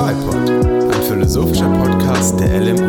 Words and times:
FIPOD, 0.00 0.50
ein 0.94 1.02
philosophischer 1.02 1.68
Podcast 1.68 2.40
der 2.40 2.58
LMU. 2.58 2.88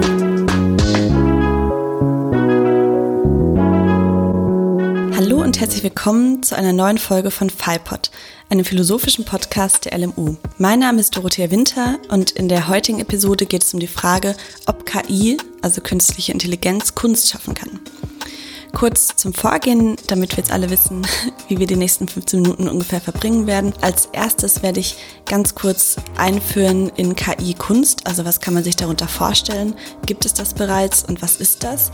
Hallo 5.18 5.42
und 5.42 5.60
herzlich 5.60 5.84
willkommen 5.84 6.42
zu 6.42 6.56
einer 6.56 6.72
neuen 6.72 6.98
Folge 6.98 7.30
von 7.30 7.50
FIPOD, 7.50 8.12
einem 8.48 8.64
philosophischen 8.64 9.26
Podcast 9.26 9.84
der 9.84 9.98
LMU. 9.98 10.38
Mein 10.58 10.80
Name 10.80 11.02
ist 11.02 11.18
Dorothea 11.18 11.52
Winter 11.52 12.00
und 12.08 12.32
in 12.32 12.48
der 12.48 12.70
heutigen 12.70 13.02
Episode 13.02 13.46
geht 13.46 13.66
es 13.66 13.74
um 13.74 13.82
die 13.82 13.88
Frage, 13.88 14.34
ob 14.66 14.86
KI, 14.86 15.36
also 15.62 15.82
künstliche 15.82 16.32
Intelligenz, 16.32 16.96
Kunst 16.96 17.30
schaffen 17.30 17.56
kann. 17.56 17.82
Kurz 18.74 19.16
zum 19.16 19.34
Vorgehen, 19.34 19.98
damit 20.08 20.32
wir 20.32 20.38
jetzt 20.38 20.52
alle 20.52 20.70
wissen, 20.70 21.06
wie 21.48 21.60
wir 21.60 21.68
die 21.68 21.76
nächsten 21.76 22.08
15 22.08 22.42
Minuten 22.42 22.68
ungefähr 22.68 23.02
verbringen 23.02 23.48
werden. 23.48 23.74
Als 23.82 24.08
erstes 24.12 24.64
werde 24.64 24.80
ich 24.80 24.98
ganz 25.26 25.56
kurz 25.56 25.98
einführen 26.18 26.92
in 26.96 27.16
KI-Kunst. 27.16 28.08
Also 28.08 28.26
was 28.26 28.40
kann 28.40 28.54
man 28.54 28.64
sich 28.64 28.76
darunter 28.76 29.08
vorstellen? 29.08 29.76
Gibt 30.06 30.26
es 30.26 30.34
das 30.34 30.54
bereits 30.54 31.04
und 31.04 31.22
was 31.22 31.36
ist 31.36 31.64
das? 31.64 31.92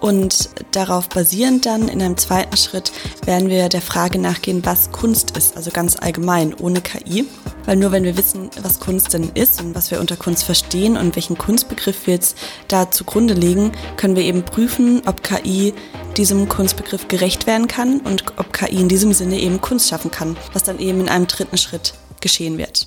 Und 0.00 0.50
darauf 0.70 1.08
basierend 1.08 1.66
dann 1.66 1.88
in 1.88 2.00
einem 2.00 2.16
zweiten 2.16 2.56
Schritt 2.56 2.92
werden 3.24 3.48
wir 3.48 3.68
der 3.68 3.80
Frage 3.80 4.18
nachgehen, 4.18 4.64
was 4.64 4.92
Kunst 4.92 5.36
ist, 5.36 5.56
also 5.56 5.70
ganz 5.70 5.96
allgemein, 5.96 6.54
ohne 6.54 6.80
KI. 6.80 7.26
Weil 7.64 7.76
nur 7.76 7.92
wenn 7.92 8.04
wir 8.04 8.16
wissen, 8.16 8.48
was 8.62 8.80
Kunst 8.80 9.12
denn 9.12 9.30
ist 9.34 9.60
und 9.60 9.74
was 9.74 9.90
wir 9.90 10.00
unter 10.00 10.16
Kunst 10.16 10.44
verstehen 10.44 10.96
und 10.96 11.16
welchen 11.16 11.36
Kunstbegriff 11.36 12.06
wir 12.06 12.14
jetzt 12.14 12.38
da 12.68 12.90
zugrunde 12.90 13.34
legen, 13.34 13.72
können 13.96 14.16
wir 14.16 14.22
eben 14.22 14.44
prüfen, 14.44 15.02
ob 15.06 15.22
KI 15.22 15.74
diesem 16.16 16.48
Kunstbegriff 16.48 17.08
gerecht 17.08 17.46
werden 17.46 17.68
kann 17.68 18.00
und 18.00 18.24
ob 18.38 18.52
KI 18.52 18.80
in 18.80 18.88
diesem 18.88 19.12
Sinne 19.12 19.38
eben 19.38 19.60
Kunst 19.60 19.88
schaffen 19.88 20.10
kann, 20.10 20.36
was 20.52 20.62
dann 20.62 20.78
eben 20.78 21.00
in 21.00 21.08
einem 21.08 21.26
dritten 21.26 21.58
Schritt 21.58 21.94
geschehen 22.20 22.56
wird. 22.56 22.86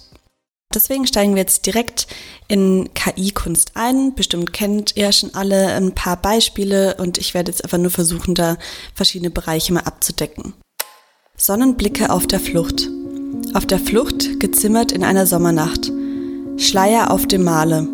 Deswegen 0.73 1.07
steigen 1.07 1.35
wir 1.35 1.41
jetzt 1.41 1.65
direkt 1.65 2.07
in 2.47 2.89
KI-Kunst 2.93 3.71
ein. 3.75 4.15
Bestimmt 4.15 4.53
kennt 4.53 4.95
ihr 4.95 5.11
schon 5.11 5.33
alle 5.35 5.73
ein 5.73 5.93
paar 5.93 6.17
Beispiele 6.17 6.95
und 6.95 7.17
ich 7.17 7.33
werde 7.33 7.51
jetzt 7.51 7.63
einfach 7.63 7.77
nur 7.77 7.91
versuchen, 7.91 8.35
da 8.35 8.57
verschiedene 8.93 9.29
Bereiche 9.29 9.73
mal 9.73 9.81
abzudecken. 9.81 10.53
Sonnenblicke 11.37 12.09
auf 12.09 12.27
der 12.27 12.39
Flucht. 12.39 12.89
Auf 13.53 13.65
der 13.65 13.79
Flucht 13.79 14.39
gezimmert 14.39 14.91
in 14.91 15.03
einer 15.03 15.25
Sommernacht. 15.25 15.91
Schleier 16.57 17.11
auf 17.11 17.25
dem 17.25 17.43
Male. 17.43 17.87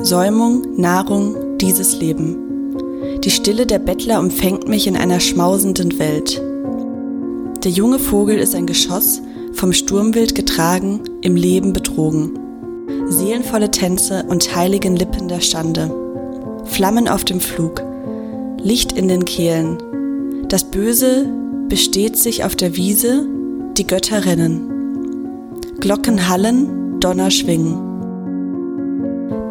Säumung, 0.00 0.78
Nahrung, 0.80 1.56
dieses 1.58 1.96
Leben. 1.96 3.20
Die 3.22 3.30
Stille 3.30 3.66
der 3.66 3.78
Bettler 3.78 4.20
umfängt 4.20 4.68
mich 4.68 4.86
in 4.86 4.96
einer 4.96 5.20
schmausenden 5.20 5.98
Welt. 5.98 6.42
Der 7.64 7.70
junge 7.70 7.98
Vogel 7.98 8.38
ist 8.38 8.54
ein 8.54 8.66
Geschoss, 8.66 9.22
vom 9.54 9.72
Sturmwild 9.72 10.34
getragen, 10.34 11.00
im 11.24 11.34
Leben 11.36 11.72
betrogen. 11.72 12.38
Seelenvolle 13.08 13.70
Tänze 13.70 14.24
und 14.28 14.54
heiligen 14.54 14.94
Lippen 14.94 15.26
der 15.26 15.40
Stande. 15.40 15.90
Flammen 16.66 17.08
auf 17.08 17.24
dem 17.24 17.40
Flug, 17.40 17.82
Licht 18.58 18.92
in 18.92 19.08
den 19.08 19.24
Kehlen. 19.24 19.78
Das 20.48 20.64
Böse 20.64 21.26
besteht 21.68 22.16
sich 22.16 22.44
auf 22.44 22.54
der 22.54 22.76
Wiese, 22.76 23.26
die 23.76 23.86
Götter 23.86 24.26
rennen. 24.26 24.70
Glocken 25.80 26.28
hallen, 26.28 27.00
Donner 27.00 27.30
schwingen. 27.30 27.78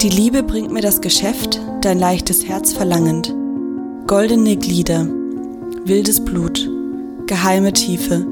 Die 0.01 0.09
Liebe 0.09 0.43
bringt 0.43 0.71
mir 0.71 0.81
das 0.81 1.01
Geschäft, 1.01 1.59
dein 1.81 1.97
leichtes 1.97 2.47
Herz 2.47 2.73
verlangend. 2.73 3.33
Goldene 4.05 4.57
Glieder, 4.57 5.07
wildes 5.85 6.23
Blut, 6.23 6.69
geheime 7.25 7.73
Tiefe, 7.73 8.27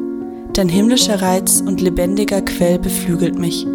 dein 0.57 0.69
himmlischer 0.69 1.21
Reiz 1.21 1.61
und 1.61 1.81
lebendiger 1.81 2.41
Quell 2.41 2.79
beflügelt 2.79 3.37
mich. 3.37 3.65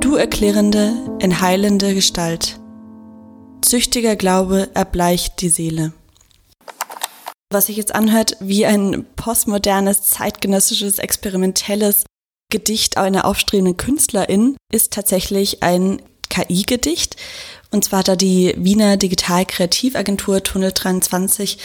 Du 0.00 0.14
erklärende, 0.14 0.94
entheilende 1.18 1.94
Gestalt. 1.94 2.60
Züchtiger 3.62 4.14
Glaube 4.16 4.70
erbleicht 4.74 5.40
die 5.40 5.48
Seele. 5.48 5.92
Was 7.50 7.66
sich 7.66 7.76
jetzt 7.76 7.94
anhört 7.94 8.36
wie 8.40 8.66
ein 8.66 9.06
postmodernes, 9.16 10.02
zeitgenössisches, 10.02 10.98
experimentelles 10.98 12.04
Gedicht 12.50 12.96
einer 12.96 13.24
aufstrebenden 13.24 13.76
Künstlerin, 13.76 14.56
ist 14.72 14.92
tatsächlich 14.92 15.62
ein 15.62 16.00
KI-Gedicht. 16.28 17.16
Und 17.70 17.84
zwar 17.84 18.00
hat 18.00 18.08
da 18.08 18.16
die 18.16 18.54
Wiener 18.56 18.96
Digital-Kreativagentur 18.96 20.42
Tunnel 20.42 20.72
23 20.72 21.58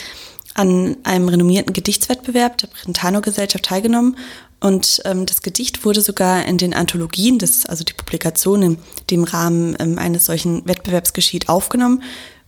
an 0.53 0.97
einem 1.03 1.29
renommierten 1.29 1.73
Gedichtswettbewerb 1.73 2.57
der 2.57 2.67
Brentano-Gesellschaft 2.67 3.65
teilgenommen 3.65 4.17
und 4.61 5.01
ähm, 5.05 5.25
das 5.25 5.41
Gedicht 5.41 5.85
wurde 5.85 6.01
sogar 6.01 6.45
in 6.45 6.59
den 6.59 6.75
Anthologien, 6.75 7.39
das 7.39 7.49
ist 7.51 7.69
also 7.69 7.83
die 7.83 7.93
Publikation, 7.93 8.77
die 9.09 9.15
im 9.15 9.23
Rahmen 9.23 9.75
ähm, 9.79 9.97
eines 9.97 10.27
solchen 10.27 10.65
Wettbewerbs 10.67 11.13
geschieht, 11.13 11.49
aufgenommen, 11.49 12.03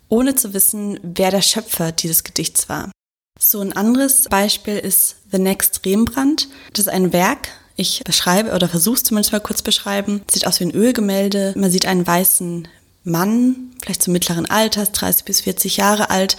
ohne 0.10 0.36
zu 0.36 0.54
wissen, 0.54 1.00
wer 1.02 1.32
der 1.32 1.42
Schöpfer 1.42 1.92
dieses 1.92 2.24
Gedichts 2.24 2.70
war. 2.70 2.92
So 3.40 3.62
ein 3.62 3.74
anderes 3.74 4.26
Beispiel 4.30 4.78
ist 4.78 5.16
The 5.32 5.40
Next 5.40 5.84
Rembrandt. 5.88 6.50
Das 6.74 6.86
ist 6.86 6.94
ein 6.94 7.14
Werk, 7.14 7.50
ich 7.76 8.04
beschreibe 8.06 8.52
oder 8.52 8.70
versuche 8.70 8.98
es 8.98 9.04
zumindest 9.04 9.32
mal 9.32 9.40
kurz 9.40 9.64
beschreiben. 9.64 10.22
Sieht 10.32 10.46
aus 10.46 10.60
wie 10.60 10.66
ein 10.66 10.76
Ölgemälde. 10.76 11.56
Man 11.58 11.72
sieht 11.72 11.88
einen 11.88 12.06
weißen 12.06 12.68
Mann, 13.04 13.72
vielleicht 13.82 14.04
zum 14.04 14.14
mittleren 14.14 14.46
Alters, 14.46 14.92
30 14.92 15.26
bis 15.26 15.42
40 15.42 15.78
Jahre 15.78 16.12
alt, 16.12 16.38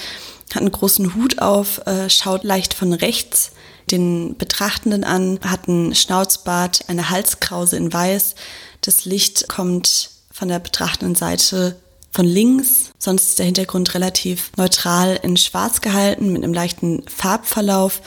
hat 0.55 0.63
einen 0.63 0.73
großen 0.73 1.15
Hut 1.15 1.41
auf, 1.41 1.87
äh, 1.87 2.09
schaut 2.09 2.45
leicht 2.45 2.75
von 2.75 2.93
rechts 2.93 3.53
den 3.91 4.37
Betrachtenden 4.37 5.05
an, 5.05 5.39
hat 5.45 5.69
einen 5.69 5.95
Schnauzbart, 5.95 6.89
eine 6.89 7.11
Halskrause 7.11 7.77
in 7.77 7.93
Weiß. 7.93 8.35
Das 8.81 9.05
Licht 9.05 9.49
kommt 9.49 10.11
von 10.33 10.49
der 10.49 10.59
betrachtenden 10.59 11.15
Seite 11.15 11.77
von 12.11 12.27
links. 12.27 12.91
Sonst 12.99 13.29
ist 13.31 13.39
der 13.39 13.47
Hintergrund 13.47 13.95
relativ 13.95 14.53
neutral 14.57 15.19
in 15.23 15.37
Schwarz 15.37 15.81
gehalten 15.81 16.33
mit 16.33 16.43
einem 16.43 16.55
leichten 16.55 17.03
Farbverlauf. 17.09 18.03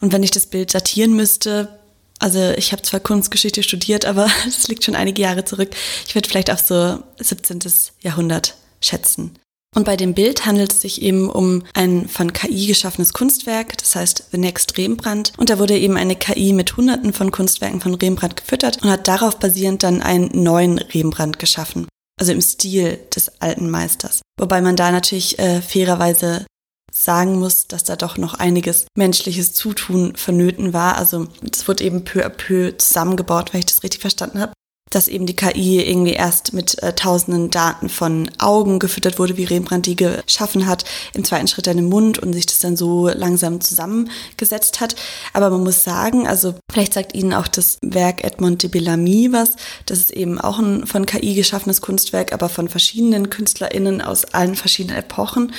Und 0.00 0.12
wenn 0.12 0.22
ich 0.22 0.32
das 0.32 0.46
Bild 0.46 0.74
datieren 0.74 1.14
müsste, 1.14 1.78
also 2.18 2.50
ich 2.50 2.72
habe 2.72 2.82
zwar 2.82 3.00
Kunstgeschichte 3.00 3.62
studiert, 3.62 4.04
aber 4.04 4.28
das 4.44 4.68
liegt 4.68 4.84
schon 4.84 4.96
einige 4.96 5.22
Jahre 5.22 5.44
zurück. 5.44 5.70
Ich 6.06 6.14
würde 6.14 6.28
vielleicht 6.28 6.50
auf 6.50 6.60
so 6.60 6.98
17. 7.18 7.60
Jahrhundert 8.02 8.56
schätzen. 8.80 9.38
Und 9.76 9.84
bei 9.84 9.96
dem 9.96 10.14
Bild 10.14 10.46
handelt 10.46 10.72
es 10.72 10.80
sich 10.80 11.02
eben 11.02 11.28
um 11.28 11.62
ein 11.74 12.08
von 12.08 12.32
KI 12.32 12.66
geschaffenes 12.66 13.12
Kunstwerk, 13.12 13.76
das 13.76 13.94
heißt 13.94 14.28
The 14.32 14.38
Next 14.38 14.78
Rembrandt. 14.78 15.34
Und 15.36 15.50
da 15.50 15.58
wurde 15.58 15.76
eben 15.76 15.98
eine 15.98 16.16
KI 16.16 16.54
mit 16.54 16.78
hunderten 16.78 17.12
von 17.12 17.30
Kunstwerken 17.30 17.82
von 17.82 17.94
Rembrandt 17.94 18.36
gefüttert 18.36 18.82
und 18.82 18.88
hat 18.88 19.06
darauf 19.06 19.38
basierend 19.38 19.82
dann 19.82 20.00
einen 20.00 20.30
neuen 20.32 20.78
Rembrandt 20.78 21.38
geschaffen. 21.38 21.86
Also 22.18 22.32
im 22.32 22.40
Stil 22.40 22.98
des 23.14 23.42
alten 23.42 23.68
Meisters. 23.68 24.22
Wobei 24.40 24.62
man 24.62 24.76
da 24.76 24.90
natürlich 24.90 25.38
äh, 25.38 25.60
fairerweise 25.60 26.46
sagen 26.90 27.38
muss, 27.38 27.66
dass 27.66 27.84
da 27.84 27.96
doch 27.96 28.16
noch 28.16 28.32
einiges 28.32 28.86
menschliches 28.96 29.52
Zutun 29.52 30.16
vonnöten 30.16 30.72
war. 30.72 30.96
Also 30.96 31.26
es 31.52 31.68
wurde 31.68 31.84
eben 31.84 32.04
peu 32.04 32.24
à 32.24 32.30
peu 32.30 32.72
zusammengebaut, 32.78 33.52
wenn 33.52 33.58
ich 33.58 33.66
das 33.66 33.82
richtig 33.82 34.00
verstanden 34.00 34.40
habe 34.40 34.52
dass 34.90 35.08
eben 35.08 35.26
die 35.26 35.34
KI 35.34 35.80
irgendwie 35.80 36.12
erst 36.12 36.52
mit 36.52 36.80
äh, 36.82 36.94
tausenden 36.94 37.50
Daten 37.50 37.88
von 37.88 38.30
Augen 38.38 38.78
gefüttert 38.78 39.18
wurde, 39.18 39.36
wie 39.36 39.44
Rembrandt 39.44 39.86
die 39.86 39.96
geschaffen 39.96 40.66
hat, 40.66 40.84
im 41.12 41.24
zweiten 41.24 41.48
Schritt 41.48 41.66
dann 41.66 41.78
im 41.78 41.88
Mund 41.88 42.18
und 42.20 42.32
sich 42.32 42.46
das 42.46 42.60
dann 42.60 42.76
so 42.76 43.08
langsam 43.08 43.60
zusammengesetzt 43.60 44.80
hat. 44.80 44.94
Aber 45.32 45.50
man 45.50 45.64
muss 45.64 45.82
sagen, 45.82 46.28
also 46.28 46.54
vielleicht 46.70 46.94
sagt 46.94 47.14
Ihnen 47.14 47.34
auch 47.34 47.48
das 47.48 47.78
Werk 47.82 48.22
Edmond 48.22 48.62
de 48.62 48.70
Bellamy 48.70 49.32
was, 49.32 49.56
das 49.86 49.98
ist 49.98 50.12
eben 50.12 50.40
auch 50.40 50.58
ein 50.60 50.86
von 50.86 51.04
KI 51.04 51.34
geschaffenes 51.34 51.80
Kunstwerk, 51.80 52.32
aber 52.32 52.48
von 52.48 52.68
verschiedenen 52.68 53.28
KünstlerInnen 53.28 54.00
aus 54.00 54.24
allen 54.26 54.54
verschiedenen 54.54 54.98
Epochen. 54.98 55.52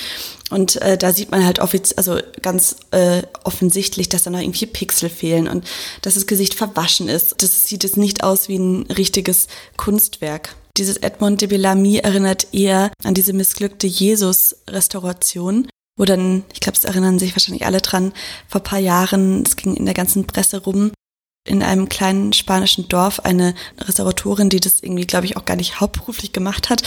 Und 0.50 0.80
äh, 0.80 0.96
da 0.96 1.12
sieht 1.12 1.30
man 1.30 1.44
halt 1.44 1.60
also 1.60 2.18
ganz 2.40 2.76
äh, 2.90 3.22
offensichtlich, 3.44 4.08
dass 4.08 4.22
da 4.22 4.30
noch 4.30 4.40
irgendwie 4.40 4.66
Pixel 4.66 5.10
fehlen 5.10 5.46
und 5.48 5.66
dass 6.02 6.14
das 6.14 6.26
Gesicht 6.26 6.54
verwaschen 6.54 7.08
ist. 7.08 7.42
Das 7.42 7.64
sieht 7.64 7.82
jetzt 7.82 7.96
nicht 7.96 8.22
aus 8.22 8.48
wie 8.48 8.56
ein 8.56 8.86
richtiges 8.86 9.46
Kunstwerk. 9.76 10.56
Dieses 10.78 10.96
Edmond 10.96 11.40
de 11.40 11.48
Bellamy 11.48 11.98
erinnert 11.98 12.54
eher 12.54 12.92
an 13.02 13.14
diese 13.14 13.32
missglückte 13.32 13.86
Jesus-Restauration, 13.86 15.68
wo 15.98 16.04
dann, 16.04 16.44
ich 16.52 16.60
glaube, 16.60 16.78
es 16.78 16.84
erinnern 16.84 17.18
sich 17.18 17.34
wahrscheinlich 17.34 17.66
alle 17.66 17.80
dran, 17.80 18.12
vor 18.46 18.62
paar 18.62 18.78
Jahren, 18.78 19.42
es 19.42 19.56
ging 19.56 19.74
in 19.74 19.84
der 19.84 19.94
ganzen 19.94 20.26
Presse 20.26 20.62
rum, 20.62 20.92
in 21.44 21.62
einem 21.62 21.88
kleinen 21.88 22.32
spanischen 22.32 22.88
Dorf 22.88 23.20
eine 23.20 23.54
Restauratorin, 23.78 24.50
die 24.50 24.60
das 24.60 24.80
irgendwie, 24.82 25.06
glaube 25.06 25.26
ich, 25.26 25.36
auch 25.36 25.44
gar 25.44 25.56
nicht 25.56 25.80
hauptberuflich 25.80 26.32
gemacht 26.32 26.70
hat 26.70 26.82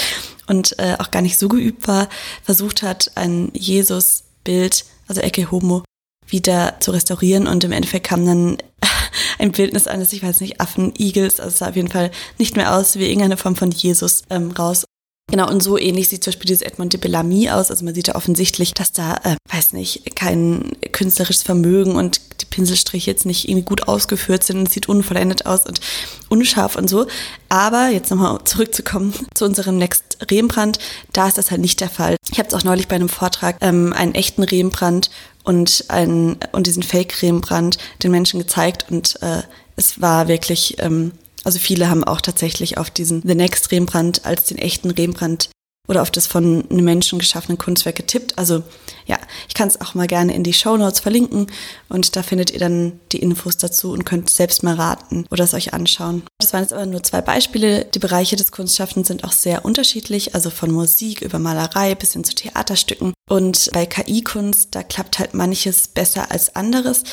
und 0.48 0.78
äh, 0.80 0.96
auch 1.00 1.12
gar 1.12 1.22
nicht 1.22 1.38
so 1.38 1.50
geübt 1.50 1.88
war, 1.88 2.10
versucht 2.44 2.84
hat, 2.84 3.12
ein 3.16 3.52
Jesus-Bild, 3.54 4.86
also 5.08 5.22
Ecce 5.22 5.50
Homo, 5.52 5.84
wieder 6.28 6.78
zu 6.80 6.92
restaurieren 6.92 7.48
und 7.48 7.64
im 7.64 7.72
Endeffekt 7.72 8.08
kam 8.08 8.26
dann 8.26 8.58
ein 9.40 9.52
Bildnis 9.52 9.88
eines, 9.88 10.14
ich 10.14 10.24
weiß 10.24 10.42
nicht, 10.42 10.62
Affen, 10.62 10.94
Igels, 10.98 11.40
also 11.40 11.50
es 11.50 11.58
sah 11.58 11.70
auf 11.70 11.76
jeden 11.76 11.90
Fall 11.90 12.12
nicht 12.38 12.56
mehr 12.56 12.76
aus 12.76 12.98
wie 12.98 13.06
irgendeine 13.06 13.38
Form 13.38 13.56
von 13.56 13.72
Jesus 13.72 14.24
ähm, 14.30 14.52
raus. 14.52 14.86
Genau, 15.30 15.50
und 15.50 15.64
so 15.64 15.78
ähnlich 15.78 16.10
sieht 16.10 16.24
zum 16.24 16.32
Beispiel 16.32 16.48
dieses 16.48 16.62
Edmond 16.62 16.92
de 16.92 17.00
Bellamy 17.00 17.50
aus. 17.50 17.72
Also 17.72 17.86
man 17.86 17.96
sieht 17.96 18.10
da 18.10 18.16
offensichtlich, 18.16 18.74
dass 18.74 18.92
da, 18.92 19.16
äh, 19.24 19.38
weiß 19.50 19.72
nicht, 19.72 20.14
kein 20.16 20.74
künstlerisches 20.92 21.44
Vermögen 21.44 21.96
und 21.96 22.20
Pinselstriche 22.52 23.10
jetzt 23.10 23.26
nicht 23.26 23.50
irgendwie 23.50 23.66
gut 23.66 23.88
ausgeführt 23.88 24.44
sind 24.44 24.60
und 24.60 24.70
sieht 24.70 24.88
unvollendet 24.88 25.48
aus 25.48 25.66
und 25.66 25.82
unscharf 26.30 26.76
und 26.76 26.88
so. 26.88 27.08
Aber 27.50 27.88
jetzt 27.88 28.12
nochmal 28.12 28.38
zurückzukommen 28.44 29.14
zu 29.34 29.46
unserem 29.46 29.78
Next 29.78 30.20
Rembrandt, 30.30 30.78
da 31.14 31.28
ist 31.28 31.40
das 31.40 31.50
halt 31.50 31.62
nicht 31.62 31.82
der 31.82 31.90
Fall. 31.90 32.18
Ich 32.32 32.38
habe 32.38 32.48
es 32.48 32.54
auch 32.54 32.64
neulich 32.64 32.88
bei 32.88 32.96
einem 32.96 33.10
Vortrag 33.10 33.58
ähm, 33.62 33.94
einen 33.94 34.14
echten 34.14 34.44
Rembrandt 34.44 35.10
und, 35.44 35.86
einen, 35.88 36.38
und 36.52 36.68
diesen 36.68 36.84
Fake 36.84 37.24
Rembrandt 37.24 37.80
den 38.04 38.12
Menschen 38.12 38.40
gezeigt 38.40 38.86
und 38.92 39.20
äh, 39.24 39.42
es 39.76 40.00
war 40.00 40.28
wirklich, 40.28 40.76
ähm, 40.80 41.14
also 41.44 41.58
viele 41.58 41.90
haben 41.90 42.04
auch 42.04 42.22
tatsächlich 42.22 42.78
auf 42.78 42.92
diesen 42.92 43.24
The 43.26 43.34
Next 43.34 43.72
Rembrandt 43.72 44.26
als 44.26 44.44
den 44.44 44.60
echten 44.60 44.92
Rembrandt 44.92 45.50
oder 45.88 46.02
auf 46.02 46.12
das 46.12 46.28
von 46.28 46.70
einem 46.70 46.86
Menschen 46.86 47.20
geschaffene 47.20 47.58
Kunstwerk 47.58 47.96
getippt. 47.96 48.38
Also 48.38 48.64
ja, 49.06 49.18
ich 49.48 49.54
kann 49.54 49.68
es 49.68 49.80
auch 49.82 49.94
mal 49.94 50.08
gerne 50.08 50.34
in 50.34 50.44
die 50.44 50.54
Show 50.54 50.78
Notes 50.78 51.00
verlinken 51.00 51.48
und 51.90 52.16
da 52.16 52.24
findet 52.24 52.52
ihr 52.52 52.60
dann 52.60 53.00
die 53.12 53.20
Infos 53.20 53.58
dazu 53.58 53.92
und 53.92 54.06
könnt 54.06 54.30
selbst 54.30 54.64
mal 54.64 54.76
raten 54.76 55.26
oder 55.30 55.44
es 55.44 55.54
euch 55.54 55.74
anschauen. 55.74 56.24
Das 56.40 56.54
waren 56.54 56.62
jetzt 56.62 56.74
aber 56.74 56.86
nur 56.86 57.04
zwei 57.04 57.22
Beispiele. 57.22 57.86
Die 57.86 58.00
Bereiche 58.00 58.36
des 58.36 58.52
Kunstschaffens 58.52 59.08
sind 59.08 59.24
auch 59.24 59.32
sehr 59.32 59.66
unterschiedlich, 59.66 60.36
also 60.36 60.50
von 60.50 60.72
Musik 60.72 61.22
über 61.22 61.40
Malerei 61.40 61.96
bis 61.96 62.14
hin 62.14 62.24
zu 62.24 62.36
Theaterstücken. 62.36 63.14
Und 63.30 63.70
bei 63.74 63.86
KI-Kunst, 63.86 64.70
da 64.76 64.84
klappt 64.84 65.20
halt 65.20 65.34
manches 65.34 65.88
besser 65.88 66.32
als 66.32 66.56
anderes. 66.56 67.04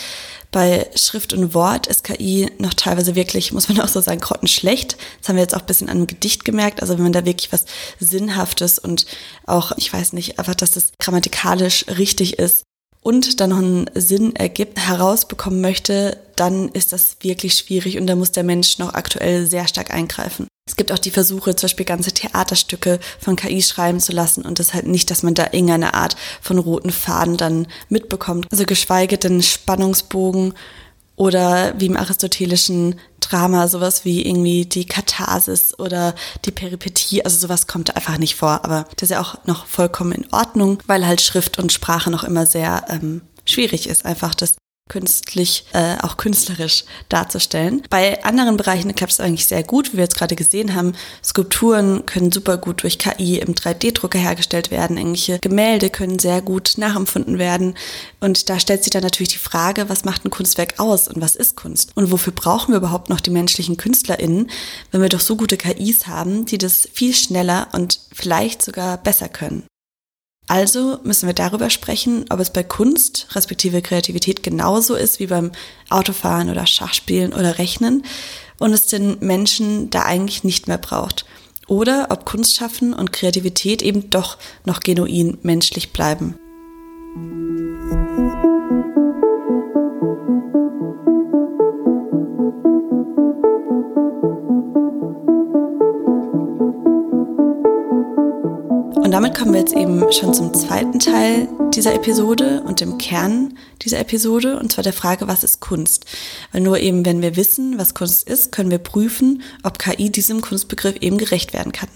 Bei 0.50 0.88
Schrift 0.94 1.32
und 1.32 1.52
Wort 1.54 1.86
ist 1.86 2.04
KI 2.04 2.50
noch 2.58 2.74
teilweise 2.74 3.14
wirklich, 3.14 3.52
muss 3.52 3.68
man 3.68 3.80
auch 3.80 3.88
so 3.88 4.00
sagen, 4.00 4.20
grottenschlecht. 4.20 4.96
Das 5.20 5.28
haben 5.28 5.36
wir 5.36 5.42
jetzt 5.42 5.54
auch 5.54 5.60
ein 5.60 5.66
bisschen 5.66 5.88
an 5.88 5.98
einem 5.98 6.06
Gedicht 6.06 6.44
gemerkt. 6.44 6.80
Also 6.80 6.94
wenn 6.94 7.02
man 7.02 7.12
da 7.12 7.24
wirklich 7.24 7.52
was 7.52 7.66
Sinnhaftes 8.00 8.78
und 8.78 9.06
auch, 9.46 9.72
ich 9.76 9.92
weiß 9.92 10.14
nicht, 10.14 10.38
einfach, 10.38 10.54
dass 10.54 10.70
das 10.70 10.92
grammatikalisch 10.98 11.86
richtig 11.88 12.38
ist 12.38 12.64
und 13.08 13.40
dann 13.40 13.48
noch 13.48 13.58
einen 13.58 13.86
Sinn 13.94 14.36
ergibt, 14.36 14.78
herausbekommen 14.78 15.62
möchte, 15.62 16.18
dann 16.36 16.68
ist 16.68 16.92
das 16.92 17.16
wirklich 17.22 17.54
schwierig 17.54 17.96
und 17.96 18.06
da 18.06 18.14
muss 18.14 18.32
der 18.32 18.44
Mensch 18.44 18.76
noch 18.76 18.92
aktuell 18.92 19.46
sehr 19.46 19.66
stark 19.66 19.94
eingreifen. 19.94 20.46
Es 20.68 20.76
gibt 20.76 20.92
auch 20.92 20.98
die 20.98 21.10
Versuche, 21.10 21.56
zum 21.56 21.68
Beispiel 21.68 21.86
ganze 21.86 22.12
Theaterstücke 22.12 23.00
von 23.18 23.34
KI 23.34 23.62
schreiben 23.62 23.98
zu 23.98 24.12
lassen 24.12 24.42
und 24.42 24.58
das 24.58 24.74
halt 24.74 24.86
nicht, 24.86 25.10
dass 25.10 25.22
man 25.22 25.32
da 25.32 25.44
irgendeine 25.44 25.94
Art 25.94 26.16
von 26.42 26.58
roten 26.58 26.90
Faden 26.90 27.38
dann 27.38 27.66
mitbekommt. 27.88 28.46
Also 28.52 28.64
geschweige 28.66 29.16
denn 29.16 29.42
Spannungsbogen 29.42 30.52
oder 31.16 31.80
wie 31.80 31.86
im 31.86 31.96
aristotelischen 31.96 33.00
Drama 33.28 33.68
sowas 33.68 34.04
wie 34.04 34.26
irgendwie 34.26 34.66
die 34.66 34.86
Katharsis 34.86 35.78
oder 35.78 36.14
die 36.44 36.50
Peripetie, 36.50 37.24
also 37.24 37.36
sowas 37.36 37.66
kommt 37.66 37.94
einfach 37.96 38.18
nicht 38.18 38.36
vor, 38.36 38.64
aber 38.64 38.86
das 38.96 39.04
ist 39.04 39.10
ja 39.10 39.20
auch 39.20 39.44
noch 39.46 39.66
vollkommen 39.66 40.12
in 40.12 40.32
Ordnung, 40.32 40.82
weil 40.86 41.06
halt 41.06 41.20
Schrift 41.20 41.58
und 41.58 41.72
Sprache 41.72 42.10
noch 42.10 42.24
immer 42.24 42.46
sehr 42.46 42.84
ähm, 42.88 43.22
schwierig 43.44 43.88
ist, 43.88 44.04
einfach 44.04 44.34
das 44.34 44.56
künstlich, 44.88 45.64
äh, 45.72 45.96
auch 46.00 46.16
künstlerisch 46.16 46.84
darzustellen. 47.08 47.82
Bei 47.90 48.22
anderen 48.24 48.56
Bereichen 48.56 48.94
klappt 48.94 49.12
es 49.12 49.20
eigentlich 49.20 49.46
sehr 49.46 49.62
gut, 49.62 49.92
wie 49.92 49.96
wir 49.96 50.04
jetzt 50.04 50.16
gerade 50.16 50.36
gesehen 50.36 50.74
haben. 50.74 50.94
Skulpturen 51.22 52.06
können 52.06 52.32
super 52.32 52.56
gut 52.56 52.82
durch 52.82 52.98
KI 52.98 53.38
im 53.38 53.54
3D-Drucker 53.54 54.18
hergestellt 54.18 54.70
werden. 54.70 54.96
Englische 54.96 55.38
Gemälde 55.38 55.90
können 55.90 56.18
sehr 56.18 56.42
gut 56.42 56.74
nachempfunden 56.76 57.38
werden. 57.38 57.74
Und 58.20 58.48
da 58.48 58.58
stellt 58.58 58.84
sich 58.84 58.90
dann 58.90 59.02
natürlich 59.02 59.32
die 59.32 59.38
Frage, 59.38 59.88
was 59.88 60.04
macht 60.04 60.24
ein 60.24 60.30
Kunstwerk 60.30 60.78
aus 60.78 61.08
und 61.08 61.20
was 61.20 61.36
ist 61.36 61.56
Kunst? 61.56 61.92
Und 61.94 62.10
wofür 62.10 62.32
brauchen 62.32 62.72
wir 62.72 62.78
überhaupt 62.78 63.10
noch 63.10 63.20
die 63.20 63.30
menschlichen 63.30 63.76
KünstlerInnen, 63.76 64.50
wenn 64.90 65.02
wir 65.02 65.08
doch 65.08 65.20
so 65.20 65.36
gute 65.36 65.56
KIs 65.56 66.06
haben, 66.06 66.46
die 66.46 66.58
das 66.58 66.88
viel 66.92 67.14
schneller 67.14 67.68
und 67.72 68.00
vielleicht 68.12 68.62
sogar 68.62 68.96
besser 68.96 69.28
können? 69.28 69.64
Also 70.48 70.98
müssen 71.04 71.26
wir 71.26 71.34
darüber 71.34 71.68
sprechen, 71.68 72.24
ob 72.30 72.40
es 72.40 72.50
bei 72.50 72.62
Kunst 72.62 73.28
respektive 73.34 73.82
Kreativität 73.82 74.42
genauso 74.42 74.94
ist 74.94 75.20
wie 75.20 75.26
beim 75.26 75.52
Autofahren 75.90 76.48
oder 76.48 76.66
Schachspielen 76.66 77.34
oder 77.34 77.58
Rechnen 77.58 78.02
und 78.58 78.72
es 78.72 78.86
den 78.86 79.18
Menschen 79.20 79.90
da 79.90 80.02
eigentlich 80.02 80.44
nicht 80.44 80.66
mehr 80.66 80.78
braucht. 80.78 81.26
Oder 81.66 82.06
ob 82.08 82.24
Kunstschaffen 82.24 82.94
und 82.94 83.12
Kreativität 83.12 83.82
eben 83.82 84.08
doch 84.08 84.38
noch 84.64 84.80
genuin 84.80 85.36
menschlich 85.42 85.92
bleiben. 85.92 86.34
Und 99.08 99.12
damit 99.12 99.34
kommen 99.34 99.54
wir 99.54 99.60
jetzt 99.60 99.74
eben 99.74 100.12
schon 100.12 100.34
zum 100.34 100.52
zweiten 100.52 100.98
Teil 100.98 101.48
dieser 101.72 101.94
Episode 101.94 102.62
und 102.66 102.82
dem 102.82 102.98
Kern 102.98 103.56
dieser 103.80 104.00
Episode, 104.00 104.58
und 104.58 104.70
zwar 104.70 104.84
der 104.84 104.92
Frage, 104.92 105.26
was 105.26 105.44
ist 105.44 105.60
Kunst? 105.60 106.04
Weil 106.52 106.60
nur 106.60 106.78
eben, 106.78 107.06
wenn 107.06 107.22
wir 107.22 107.34
wissen, 107.34 107.78
was 107.78 107.94
Kunst 107.94 108.28
ist, 108.28 108.52
können 108.52 108.70
wir 108.70 108.76
prüfen, 108.76 109.40
ob 109.62 109.78
KI 109.78 110.10
diesem 110.10 110.42
Kunstbegriff 110.42 110.96
eben 110.96 111.16
gerecht 111.16 111.54
werden 111.54 111.72
kann. 111.72 111.88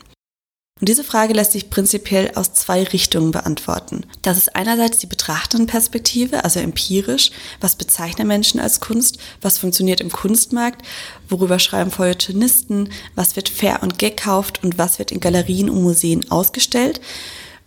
Und 0.82 0.88
diese 0.88 1.05
Frage 1.05 1.32
lässt 1.32 1.52
sich 1.52 1.70
prinzipiell 1.70 2.32
aus 2.34 2.55
zwei 2.55 2.82
Richtungen 2.82 3.31
beantworten. 3.31 4.05
Das 4.23 4.37
ist 4.37 4.56
einerseits 4.56 4.99
die 4.99 5.06
Betrachtendenperspektive, 5.06 6.43
also 6.43 6.58
empirisch, 6.58 7.31
was 7.61 7.76
bezeichnen 7.76 8.26
Menschen 8.26 8.58
als 8.58 8.81
Kunst, 8.81 9.19
was 9.40 9.58
funktioniert 9.58 10.00
im 10.00 10.11
Kunstmarkt, 10.11 10.84
worüber 11.29 11.61
schreiben 11.61 11.93
Feuilletonisten, 11.93 12.88
was 13.14 13.37
wird 13.37 13.49
fair 13.49 13.81
und 13.84 14.00
gekauft 14.00 14.64
und 14.64 14.76
was 14.76 14.99
wird 14.99 15.12
in 15.12 15.20
Galerien 15.20 15.70
und 15.70 15.84
Museen 15.84 16.29
ausgestellt. 16.32 17.00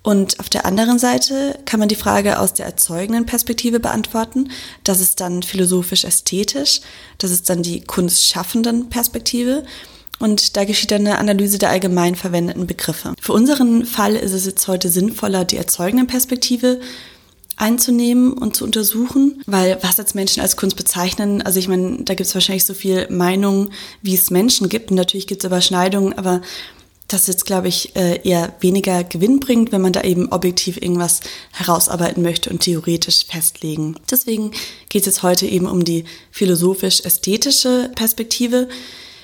Und 0.04 0.42
auf 0.42 0.50
der 0.50 0.66
anderen 0.66 1.00
Seite 1.00 1.58
kann 1.64 1.80
man 1.80 1.88
die 1.88 1.96
Frage 1.96 2.38
aus 2.38 2.54
der 2.54 2.66
erzeugenden 2.66 3.26
Perspektive 3.26 3.80
beantworten. 3.80 4.52
Das 4.84 5.00
ist 5.00 5.22
dann 5.22 5.42
philosophisch-ästhetisch. 5.42 6.82
Das 7.18 7.32
ist 7.32 7.50
dann 7.50 7.64
die 7.64 7.80
kunstschaffenden 7.80 8.90
Perspektive. 8.90 9.64
Und 10.20 10.56
da 10.56 10.64
geschieht 10.64 10.92
dann 10.92 11.02
eine 11.02 11.20
Analyse 11.20 11.58
der 11.58 11.70
allgemein 11.70 12.16
verwendeten 12.16 12.68
Begriffe. 12.68 13.14
Für 13.20 13.34
unseren 13.34 13.86
Fall 13.86 14.16
ist 14.16 14.34
es 14.34 14.46
jetzt 14.46 14.68
heute 14.68 14.90
sinnvoller, 14.90 15.46
die 15.46 15.58
erzeugende 15.58 16.06
Perspektive 16.06 16.80
einzunehmen 17.58 18.34
und 18.34 18.56
zu 18.56 18.66
untersuchen, 18.66 19.42
weil 19.46 19.78
was 19.82 19.98
jetzt 19.98 20.16
Menschen 20.16 20.42
als 20.42 20.58
Kunst 20.58 20.76
bezeichnen, 20.76 21.42
also 21.42 21.58
ich 21.60 21.68
meine, 21.68 22.04
da 22.04 22.14
gibt 22.14 22.28
es 22.28 22.36
wahrscheinlich 22.36 22.66
so 22.66 22.74
viel 22.74 23.08
Meinungen, 23.10 23.72
wie 24.02 24.14
es 24.14 24.30
Menschen 24.30 24.68
gibt 24.68 24.92
und 24.92 24.98
natürlich 24.98 25.28
gibt 25.28 25.44
es 25.44 25.48
Überschneidungen, 25.48 26.18
aber 26.18 26.42
das 27.08 27.28
jetzt, 27.28 27.46
glaube 27.46 27.68
ich, 27.68 27.96
äh, 27.96 28.20
eher 28.28 28.54
weniger 28.62 29.04
Gewinn 29.04 29.40
bringt, 29.40 29.72
wenn 29.72 29.82
man 29.82 29.94
da 29.94 30.02
eben 30.02 30.32
objektiv 30.32 30.78
irgendwas 30.82 31.22
herausarbeiten 31.52 32.24
möchte 32.24 32.50
und 32.50 32.62
theoretisch 32.62 33.26
festlegen. 33.28 33.96
Deswegen 34.10 34.52
geht 34.90 35.04
es 35.04 35.06
jetzt 35.06 35.24
heute 35.24 35.46
eben 35.46 35.68
um 35.68 35.84
die 35.86 36.06
philosophisch-ästhetische 36.32 37.92
Perspektive, 37.96 38.68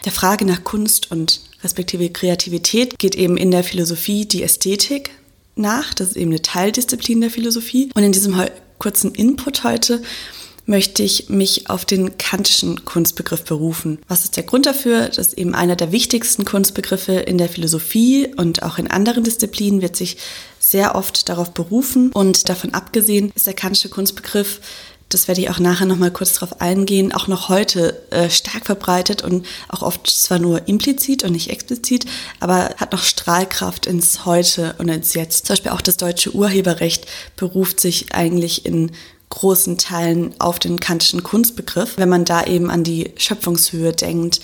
der 0.06 0.12
Frage 0.12 0.46
nach 0.46 0.64
Kunst 0.64 1.12
und 1.12 1.42
respektive 1.64 2.10
Kreativität 2.10 2.98
geht 2.98 3.16
eben 3.16 3.38
in 3.38 3.52
der 3.52 3.64
Philosophie 3.64 4.26
die 4.26 4.44
Ästhetik 4.44 5.12
nach. 5.56 5.94
Das 5.94 6.10
ist 6.10 6.18
eben 6.18 6.32
eine 6.32 6.42
Teildisziplin 6.42 7.22
der 7.22 7.30
Philosophie. 7.30 7.92
Und 7.94 8.04
in 8.04 8.12
diesem 8.12 8.36
kurzen 8.80 9.14
Input 9.14 9.64
heute 9.64 10.02
möchte 10.66 11.04
ich 11.04 11.30
mich 11.30 11.70
auf 11.70 11.86
den 11.86 12.18
kantischen 12.18 12.86
Kunstbegriff 12.86 13.44
berufen. 13.44 14.00
Was 14.08 14.24
ist 14.24 14.38
der 14.38 14.44
Grund 14.44 14.66
dafür? 14.66 15.08
Das 15.08 15.18
ist 15.18 15.38
eben 15.38 15.54
einer 15.56 15.76
der 15.76 15.92
wichtigsten 15.92 16.46
Kunstbegriffe 16.46 17.14
in 17.14 17.38
der 17.38 17.50
Philosophie 17.50 18.34
und 18.38 18.64
auch 18.64 18.78
in 18.78 18.90
anderen 18.90 19.24
Disziplinen 19.24 19.82
wird 19.82 19.96
sich 19.96 20.18
sehr 20.60 20.96
oft 20.96 21.30
darauf 21.30 21.52
berufen. 21.52 22.12
Und 22.14 22.48
davon 22.48 22.74
abgesehen 22.74 23.32
ist 23.36 23.48
der 23.48 23.54
kantische 23.54 23.90
Kunstbegriff 23.90 24.62
das 25.14 25.28
werde 25.28 25.42
ich 25.42 25.50
auch 25.50 25.60
nachher 25.60 25.86
nochmal 25.86 26.12
kurz 26.12 26.34
drauf 26.34 26.62
eingehen, 26.62 27.14
auch 27.14 27.28
noch 27.28 27.50
heute 27.50 28.02
äh, 28.12 28.30
stark 28.30 28.66
verbreitet 28.66 29.24
und 29.24 29.46
auch 29.70 29.82
oft 29.82 30.08
zwar 30.08 30.40
nur 30.40 30.68
implizit 30.68 31.24
und 31.24 31.34
nicht 31.34 31.50
explizit, 31.50 32.06
aber 32.40 32.76
hat 32.78 32.92
noch 32.92 33.04
Strahlkraft 33.04 33.86
ins 33.86 34.26
Heute 34.26 34.76
und 34.78 34.90
ins 34.90 35.14
Jetzt. 35.14 35.46
Zum 35.46 35.54
Beispiel 35.54 35.72
auch 35.72 35.82
das 35.82 35.98
deutsche 35.98 36.34
Urheberrecht 36.34 37.06
beruft 37.36 37.80
sich 37.80 38.14
eigentlich 38.14 38.66
in 38.66 38.92
großen 39.30 39.78
Teilen 39.78 40.36
auf 40.40 40.60
den 40.60 40.80
kantischen 40.80 41.24
Kunstbegriff, 41.24 41.98
wenn 41.98 42.10
man 42.10 42.26
da 42.26 42.44
eben 42.44 42.70
an 42.70 42.84
die 42.84 43.12
Schöpfungshöhe 43.18 43.94
denkt 43.94 44.42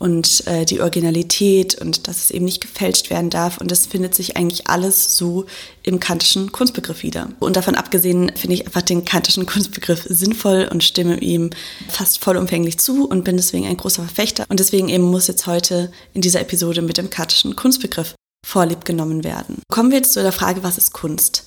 und 0.00 0.46
äh, 0.46 0.64
die 0.64 0.80
Originalität 0.80 1.74
und 1.74 2.08
dass 2.08 2.24
es 2.24 2.30
eben 2.30 2.46
nicht 2.46 2.62
gefälscht 2.62 3.10
werden 3.10 3.28
darf. 3.28 3.58
Und 3.58 3.70
das 3.70 3.86
findet 3.86 4.14
sich 4.14 4.36
eigentlich 4.36 4.66
alles 4.66 5.14
so 5.16 5.44
im 5.82 6.00
kantischen 6.00 6.52
Kunstbegriff 6.52 7.02
wieder. 7.02 7.28
Und 7.38 7.56
davon 7.56 7.74
abgesehen 7.74 8.32
finde 8.34 8.54
ich 8.54 8.66
einfach 8.66 8.80
den 8.80 9.04
kantischen 9.04 9.44
Kunstbegriff 9.44 10.06
sinnvoll 10.08 10.68
und 10.72 10.82
stimme 10.82 11.20
ihm 11.20 11.50
fast 11.88 12.18
vollumfänglich 12.24 12.78
zu 12.78 13.06
und 13.06 13.24
bin 13.24 13.36
deswegen 13.36 13.66
ein 13.66 13.76
großer 13.76 14.02
Verfechter. 14.02 14.46
Und 14.48 14.58
deswegen 14.58 14.88
eben 14.88 15.04
muss 15.04 15.26
jetzt 15.26 15.46
heute 15.46 15.92
in 16.14 16.22
dieser 16.22 16.40
Episode 16.40 16.80
mit 16.80 16.96
dem 16.96 17.10
kantischen 17.10 17.54
Kunstbegriff 17.54 18.14
vorlieb 18.44 18.86
genommen 18.86 19.22
werden. 19.22 19.58
Kommen 19.70 19.90
wir 19.90 19.98
jetzt 19.98 20.14
zu 20.14 20.22
der 20.22 20.32
Frage, 20.32 20.62
was 20.62 20.78
ist 20.78 20.94
Kunst? 20.94 21.44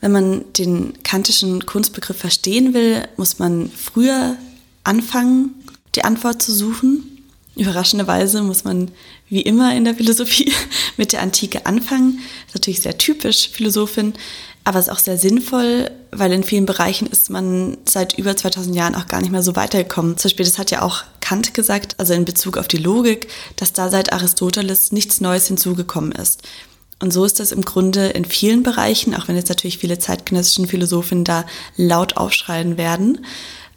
Wenn 0.00 0.12
man 0.12 0.44
den 0.54 1.02
kantischen 1.02 1.66
Kunstbegriff 1.66 2.16
verstehen 2.16 2.72
will, 2.72 3.06
muss 3.18 3.38
man 3.38 3.70
früher 3.70 4.38
anfangen, 4.82 5.54
die 5.94 6.04
Antwort 6.04 6.40
zu 6.40 6.52
suchen. 6.52 7.11
Überraschenderweise 7.56 8.42
muss 8.42 8.64
man 8.64 8.90
wie 9.28 9.42
immer 9.42 9.76
in 9.76 9.84
der 9.84 9.94
Philosophie 9.94 10.52
mit 10.96 11.12
der 11.12 11.22
Antike 11.22 11.66
anfangen. 11.66 12.20
Ist 12.46 12.54
natürlich 12.54 12.80
sehr 12.80 12.98
typisch 12.98 13.50
Philosophin. 13.50 14.14
Aber 14.64 14.78
es 14.78 14.86
ist 14.86 14.92
auch 14.92 14.98
sehr 14.98 15.18
sinnvoll, 15.18 15.90
weil 16.12 16.32
in 16.32 16.44
vielen 16.44 16.66
Bereichen 16.66 17.08
ist 17.08 17.30
man 17.30 17.78
seit 17.84 18.16
über 18.16 18.36
2000 18.36 18.76
Jahren 18.76 18.94
auch 18.94 19.08
gar 19.08 19.20
nicht 19.20 19.32
mehr 19.32 19.42
so 19.42 19.56
weitergekommen. 19.56 20.16
Zum 20.16 20.28
Beispiel, 20.28 20.46
das 20.46 20.58
hat 20.58 20.70
ja 20.70 20.82
auch 20.82 21.02
Kant 21.20 21.52
gesagt, 21.52 21.98
also 21.98 22.14
in 22.14 22.24
Bezug 22.24 22.56
auf 22.56 22.68
die 22.68 22.76
Logik, 22.76 23.26
dass 23.56 23.72
da 23.72 23.90
seit 23.90 24.12
Aristoteles 24.12 24.92
nichts 24.92 25.20
Neues 25.20 25.48
hinzugekommen 25.48 26.12
ist. 26.12 26.42
Und 27.00 27.12
so 27.12 27.24
ist 27.24 27.40
das 27.40 27.50
im 27.50 27.62
Grunde 27.62 28.10
in 28.10 28.24
vielen 28.24 28.62
Bereichen, 28.62 29.16
auch 29.16 29.26
wenn 29.26 29.34
jetzt 29.34 29.48
natürlich 29.48 29.78
viele 29.78 29.98
zeitgenössischen 29.98 30.68
Philosophen 30.68 31.24
da 31.24 31.44
laut 31.76 32.16
aufschreien 32.16 32.76
werden. 32.76 33.26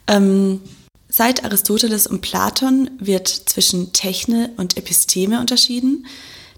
Ähm, 0.06 0.60
seit 1.08 1.44
Aristoteles 1.44 2.06
und 2.06 2.20
Platon 2.20 2.90
wird 2.98 3.28
zwischen 3.28 3.92
Techne 3.92 4.50
und 4.56 4.76
Episteme 4.76 5.40
unterschieden. 5.40 6.06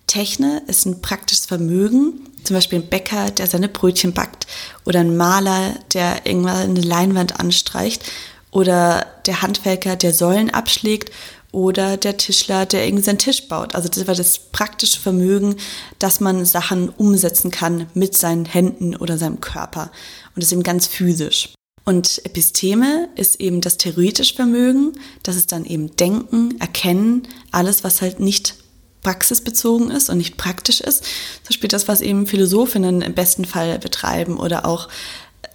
Techne 0.06 0.62
ist 0.66 0.86
ein 0.86 1.02
praktisches 1.02 1.46
Vermögen, 1.46 2.24
zum 2.44 2.54
Beispiel 2.54 2.80
ein 2.80 2.88
Bäcker, 2.88 3.30
der 3.30 3.46
seine 3.46 3.68
Brötchen 3.68 4.14
backt, 4.14 4.46
oder 4.84 5.00
ein 5.00 5.16
Maler, 5.16 5.74
der 5.92 6.24
irgendwann 6.24 6.70
eine 6.70 6.80
Leinwand 6.80 7.38
anstreicht, 7.38 8.10
oder 8.50 9.06
der 9.26 9.42
Handwerker, 9.42 9.96
der 9.96 10.14
Säulen 10.14 10.50
abschlägt, 10.50 11.12
oder 11.52 11.96
der 11.96 12.16
Tischler, 12.16 12.66
der 12.66 12.86
irgendwie 12.86 13.04
seinen 13.04 13.18
Tisch 13.18 13.48
baut. 13.48 13.74
Also 13.74 13.88
das 13.88 14.06
war 14.06 14.14
das 14.14 14.38
praktische 14.38 15.00
Vermögen, 15.00 15.56
dass 15.98 16.20
man 16.20 16.44
Sachen 16.44 16.88
umsetzen 16.90 17.50
kann 17.50 17.86
mit 17.94 18.16
seinen 18.16 18.44
Händen 18.44 18.96
oder 18.96 19.18
seinem 19.18 19.40
Körper. 19.40 19.90
Und 20.34 20.36
das 20.36 20.46
ist 20.46 20.52
eben 20.52 20.62
ganz 20.62 20.86
physisch. 20.86 21.50
Und 21.88 22.20
Episteme 22.26 23.08
ist 23.14 23.40
eben 23.40 23.62
das 23.62 23.78
theoretische 23.78 24.34
Vermögen, 24.34 24.92
das 25.22 25.36
ist 25.36 25.52
dann 25.52 25.64
eben 25.64 25.96
Denken, 25.96 26.60
Erkennen, 26.60 27.26
alles, 27.50 27.82
was 27.82 28.02
halt 28.02 28.20
nicht 28.20 28.56
praxisbezogen 29.02 29.90
ist 29.90 30.10
und 30.10 30.18
nicht 30.18 30.36
praktisch 30.36 30.82
ist. 30.82 31.02
Zum 31.02 31.48
Beispiel 31.48 31.68
das, 31.68 31.88
was 31.88 32.02
eben 32.02 32.26
Philosophinnen 32.26 33.00
im 33.00 33.14
besten 33.14 33.46
Fall 33.46 33.78
betreiben 33.78 34.36
oder 34.36 34.66
auch 34.66 34.88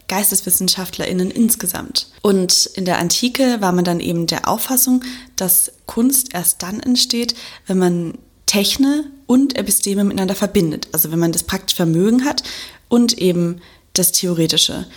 GeisteswissenschaftlerInnen 0.07 1.29
insgesamt. 1.29 2.07
Und 2.23 2.65
in 2.65 2.85
der 2.85 2.97
Antike 2.97 3.61
war 3.61 3.71
man 3.71 3.85
dann 3.85 3.99
eben 3.99 4.25
der 4.25 4.47
Auffassung, 4.47 5.03
dass 5.35 5.71
Kunst 5.85 6.33
erst 6.33 6.63
dann 6.63 6.79
entsteht, 6.79 7.35
wenn 7.67 7.77
man 7.77 8.17
Techne 8.47 9.03
und 9.27 9.55
Episteme 9.55 10.03
miteinander 10.03 10.33
verbindet. 10.33 10.87
Also 10.93 11.11
wenn 11.11 11.19
man 11.19 11.31
das 11.31 11.43
praktische 11.43 11.75
Vermögen 11.75 12.25
hat 12.25 12.41
und 12.89 13.19
eben 13.19 13.61
das 13.93 14.13
Theoretische. 14.13 14.87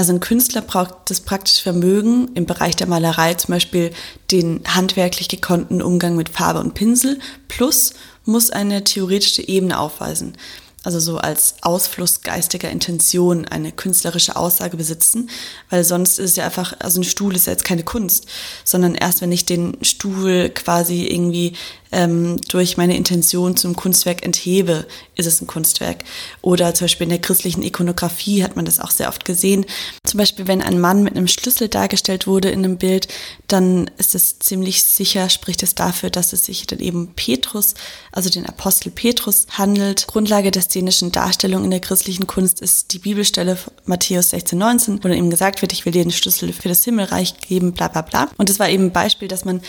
Also 0.00 0.14
ein 0.14 0.20
Künstler 0.20 0.62
braucht 0.62 0.94
das 1.10 1.20
praktische 1.20 1.60
Vermögen 1.60 2.30
im 2.34 2.46
Bereich 2.46 2.74
der 2.74 2.86
Malerei, 2.86 3.34
zum 3.34 3.52
Beispiel 3.52 3.90
den 4.30 4.62
handwerklich 4.66 5.28
gekonnten 5.28 5.82
Umgang 5.82 6.16
mit 6.16 6.30
Farbe 6.30 6.60
und 6.60 6.72
Pinsel, 6.72 7.18
plus 7.48 7.92
muss 8.24 8.48
eine 8.48 8.82
theoretische 8.82 9.46
Ebene 9.46 9.78
aufweisen. 9.78 10.38
Also 10.84 11.00
so 11.00 11.18
als 11.18 11.56
Ausfluss 11.60 12.22
geistiger 12.22 12.70
Intention 12.70 13.44
eine 13.44 13.72
künstlerische 13.72 14.36
Aussage 14.36 14.78
besitzen, 14.78 15.28
weil 15.68 15.84
sonst 15.84 16.18
ist 16.18 16.30
es 16.30 16.36
ja 16.36 16.46
einfach, 16.46 16.74
also 16.78 17.02
ein 17.02 17.04
Stuhl 17.04 17.36
ist 17.36 17.44
ja 17.44 17.52
jetzt 17.52 17.66
keine 17.66 17.84
Kunst, 17.84 18.24
sondern 18.64 18.94
erst 18.94 19.20
wenn 19.20 19.32
ich 19.32 19.44
den 19.44 19.76
Stuhl 19.82 20.48
quasi 20.48 21.04
irgendwie 21.08 21.52
ähm, 21.92 22.40
durch 22.48 22.76
meine 22.76 22.96
Intention 22.96 23.56
zum 23.56 23.76
Kunstwerk 23.76 24.24
enthebe, 24.24 24.86
ist 25.16 25.26
es 25.26 25.40
ein 25.40 25.46
Kunstwerk. 25.46 26.04
Oder 26.42 26.74
zum 26.74 26.84
Beispiel 26.86 27.04
in 27.04 27.10
der 27.10 27.20
christlichen 27.20 27.62
Ikonografie 27.62 28.42
hat 28.42 28.56
man 28.56 28.64
das 28.64 28.80
auch 28.80 28.90
sehr 28.90 29.08
oft 29.08 29.24
gesehen. 29.24 29.66
Zum 30.04 30.18
Beispiel, 30.18 30.46
wenn 30.46 30.62
ein 30.62 30.80
Mann 30.80 31.02
mit 31.02 31.16
einem 31.16 31.28
Schlüssel 31.28 31.68
dargestellt 31.68 32.26
wurde 32.26 32.50
in 32.50 32.64
einem 32.64 32.78
Bild, 32.78 33.08
dann 33.48 33.90
ist 33.98 34.14
es 34.14 34.38
ziemlich 34.38 34.82
sicher, 34.82 35.28
spricht 35.28 35.62
es 35.62 35.74
dafür, 35.74 36.10
dass 36.10 36.32
es 36.32 36.44
sich 36.44 36.66
dann 36.66 36.80
eben 36.80 37.12
Petrus, 37.14 37.74
also 38.12 38.30
den 38.30 38.46
Apostel 38.46 38.90
Petrus 38.90 39.46
handelt. 39.50 40.06
Grundlage 40.06 40.50
der 40.50 40.62
szenischen 40.62 41.12
Darstellung 41.12 41.64
in 41.64 41.70
der 41.70 41.80
christlichen 41.80 42.26
Kunst 42.26 42.60
ist 42.60 42.92
die 42.92 42.98
Bibelstelle 42.98 43.58
Matthäus 43.84 44.30
16, 44.30 44.58
19, 44.58 44.98
wo 44.98 45.08
dann 45.08 45.16
eben 45.16 45.30
gesagt 45.30 45.62
wird, 45.62 45.72
ich 45.72 45.84
will 45.84 45.92
dir 45.92 46.04
den 46.04 46.12
Schlüssel 46.12 46.52
für 46.52 46.68
das 46.68 46.84
Himmelreich 46.84 47.38
geben, 47.38 47.72
bla 47.72 47.88
bla 47.88 48.02
bla. 48.02 48.30
Und 48.36 48.48
das 48.48 48.58
war 48.58 48.68
eben 48.68 48.84
ein 48.84 48.92
Beispiel, 48.92 49.28
dass 49.28 49.44
man, 49.44 49.60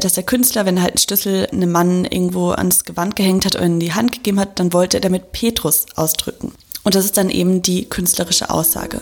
dass 0.00 0.12
der 0.12 0.22
Künstler, 0.22 0.66
wenn 0.66 0.76
er 0.76 0.82
halt 0.82 0.92
einen 0.92 0.98
Schlüssel 0.98 1.48
einem 1.50 1.72
Mann 1.72 2.04
irgendwo 2.04 2.50
ans 2.50 2.84
Gewand 2.84 3.16
gehängt 3.16 3.46
hat 3.46 3.56
oder 3.56 3.64
in 3.64 3.80
die 3.80 3.94
Hand 3.94 4.12
gegeben 4.12 4.38
hat, 4.38 4.58
dann 4.58 4.72
wollte 4.72 4.98
er 4.98 5.00
damit 5.00 5.32
Petrus 5.32 5.86
ausdrücken. 5.96 6.52
Und 6.84 6.94
das 6.94 7.04
ist 7.04 7.16
dann 7.16 7.30
eben 7.30 7.62
die 7.62 7.88
künstlerische 7.88 8.50
Aussage. 8.50 9.00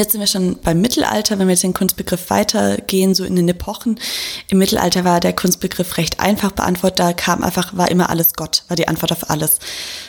Jetzt 0.00 0.12
sind 0.12 0.20
wir 0.20 0.26
schon 0.26 0.58
beim 0.62 0.80
Mittelalter, 0.80 1.38
wenn 1.38 1.46
wir 1.46 1.52
jetzt 1.52 1.62
den 1.62 1.74
Kunstbegriff 1.74 2.30
weitergehen, 2.30 3.14
so 3.14 3.24
in 3.24 3.36
den 3.36 3.48
Epochen. 3.48 4.00
Im 4.48 4.58
Mittelalter 4.58 5.04
war 5.04 5.20
der 5.20 5.34
Kunstbegriff 5.34 5.96
recht 5.96 6.20
einfach 6.20 6.52
beantwortet. 6.52 6.98
Da 6.98 7.12
kam 7.12 7.44
einfach, 7.44 7.76
war 7.76 7.90
immer 7.90 8.10
alles 8.10 8.34
Gott, 8.34 8.64
war 8.68 8.76
die 8.76 8.88
Antwort 8.88 9.12
auf 9.12 9.30
alles. 9.30 9.58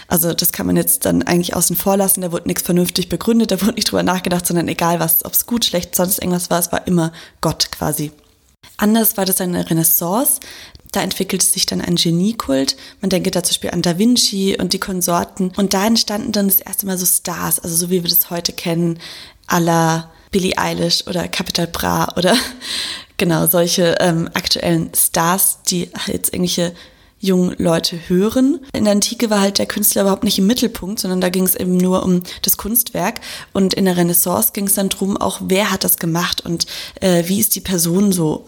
Also 0.07 0.33
das 0.33 0.51
kann 0.51 0.65
man 0.65 0.77
jetzt 0.77 1.05
dann 1.05 1.23
eigentlich 1.23 1.55
außen 1.55 1.75
vor 1.75 1.97
lassen. 1.97 2.21
Da 2.21 2.31
wurde 2.31 2.47
nichts 2.47 2.63
vernünftig 2.63 3.09
begründet, 3.09 3.51
da 3.51 3.61
wurde 3.61 3.73
nicht 3.73 3.91
drüber 3.91 4.03
nachgedacht, 4.03 4.47
sondern 4.47 4.67
egal 4.67 4.99
was, 4.99 5.23
ob 5.25 5.33
es 5.33 5.45
gut, 5.45 5.65
schlecht, 5.65 5.95
sonst 5.95 6.19
irgendwas 6.19 6.49
war, 6.49 6.59
es 6.59 6.71
war 6.71 6.87
immer 6.87 7.11
Gott 7.41 7.71
quasi. 7.71 8.11
Anders 8.77 9.17
war 9.17 9.25
das 9.25 9.39
in 9.39 9.53
der 9.53 9.69
Renaissance. 9.69 10.39
Da 10.91 11.01
entwickelte 11.01 11.45
sich 11.45 11.65
dann 11.65 11.81
ein 11.81 11.95
Geniekult. 11.95 12.75
Man 12.99 13.09
denke 13.09 13.31
da 13.31 13.43
zum 13.43 13.51
Beispiel 13.51 13.69
an 13.69 13.81
Da 13.81 13.97
Vinci 13.97 14.57
und 14.59 14.73
die 14.73 14.79
Konsorten. 14.79 15.51
Und 15.55 15.73
da 15.73 15.85
entstanden 15.85 16.31
dann 16.31 16.47
das 16.47 16.59
erste 16.59 16.85
Mal 16.85 16.97
so 16.97 17.05
Stars, 17.05 17.59
also 17.59 17.75
so 17.75 17.89
wie 17.89 18.03
wir 18.03 18.09
das 18.09 18.29
heute 18.29 18.51
kennen 18.51 18.99
aller 19.51 20.11
Billie 20.31 20.57
Eilish 20.57 21.05
oder 21.07 21.27
Capital 21.27 21.67
Bra 21.67 22.13
oder 22.15 22.35
genau 23.17 23.47
solche 23.47 23.97
ähm, 23.99 24.29
aktuellen 24.33 24.91
Stars, 24.95 25.59
die 25.67 25.89
jetzt 26.07 26.33
irgendwelche 26.33 26.73
jungen 27.19 27.55
Leute 27.59 27.99
hören. 28.09 28.59
In 28.73 28.85
der 28.85 28.93
Antike 28.93 29.29
war 29.29 29.41
halt 29.41 29.59
der 29.59 29.67
Künstler 29.67 30.01
überhaupt 30.01 30.23
nicht 30.23 30.39
im 30.39 30.47
Mittelpunkt, 30.47 30.99
sondern 30.99 31.21
da 31.21 31.29
ging 31.29 31.43
es 31.43 31.55
eben 31.55 31.77
nur 31.77 32.03
um 32.03 32.23
das 32.41 32.57
Kunstwerk. 32.57 33.21
Und 33.53 33.75
in 33.75 33.85
der 33.85 33.95
Renaissance 33.95 34.51
ging 34.53 34.65
es 34.65 34.73
dann 34.73 34.89
drum, 34.89 35.17
auch 35.17 35.39
wer 35.43 35.71
hat 35.71 35.83
das 35.83 35.97
gemacht 35.97 36.43
und 36.43 36.65
äh, 36.99 37.23
wie 37.27 37.39
ist 37.39 37.55
die 37.55 37.61
Person 37.61 38.11
so. 38.11 38.45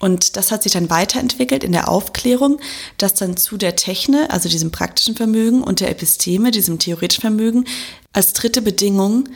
Und 0.00 0.36
das 0.36 0.50
hat 0.50 0.62
sich 0.62 0.72
dann 0.72 0.90
weiterentwickelt 0.90 1.62
in 1.62 1.72
der 1.72 1.88
Aufklärung, 1.88 2.58
dass 2.98 3.14
dann 3.14 3.36
zu 3.36 3.56
der 3.56 3.76
Techne, 3.76 4.30
also 4.30 4.48
diesem 4.48 4.70
praktischen 4.70 5.16
Vermögen 5.16 5.62
und 5.62 5.80
der 5.80 5.90
Episteme, 5.90 6.50
diesem 6.50 6.78
theoretischen 6.78 7.22
Vermögen, 7.22 7.64
als 8.12 8.32
dritte 8.32 8.60
Bedingung 8.60 9.28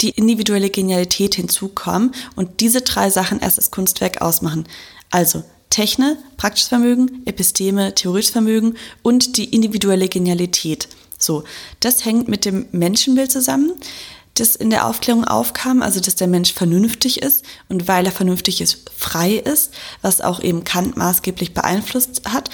die 0.00 0.10
individuelle 0.10 0.70
Genialität 0.70 1.34
hinzukommen 1.34 2.12
und 2.36 2.60
diese 2.60 2.82
drei 2.82 3.10
Sachen 3.10 3.40
erst 3.40 3.58
das 3.58 3.70
Kunstwerk 3.70 4.20
ausmachen. 4.20 4.66
Also 5.10 5.44
Techne, 5.70 6.18
praktisches 6.36 6.68
Vermögen, 6.68 7.22
Episteme, 7.24 7.94
theoretisches 7.94 8.32
Vermögen 8.32 8.76
und 9.02 9.36
die 9.36 9.46
individuelle 9.46 10.08
Genialität. 10.08 10.88
So, 11.18 11.42
das 11.80 12.04
hängt 12.04 12.28
mit 12.28 12.44
dem 12.44 12.66
Menschenbild 12.70 13.32
zusammen, 13.32 13.72
das 14.34 14.56
in 14.56 14.70
der 14.70 14.86
Aufklärung 14.86 15.24
aufkam, 15.24 15.82
also 15.82 16.00
dass 16.00 16.16
der 16.16 16.26
Mensch 16.26 16.52
vernünftig 16.52 17.22
ist 17.22 17.44
und 17.68 17.88
weil 17.88 18.04
er 18.06 18.12
vernünftig 18.12 18.60
ist, 18.60 18.90
frei 18.96 19.34
ist, 19.34 19.72
was 20.02 20.20
auch 20.20 20.42
eben 20.42 20.64
Kant 20.64 20.96
maßgeblich 20.96 21.54
beeinflusst 21.54 22.22
hat 22.28 22.50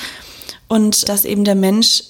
und 0.69 1.09
dass 1.09 1.25
eben 1.25 1.45
der 1.45 1.55
Mensch 1.57 2.05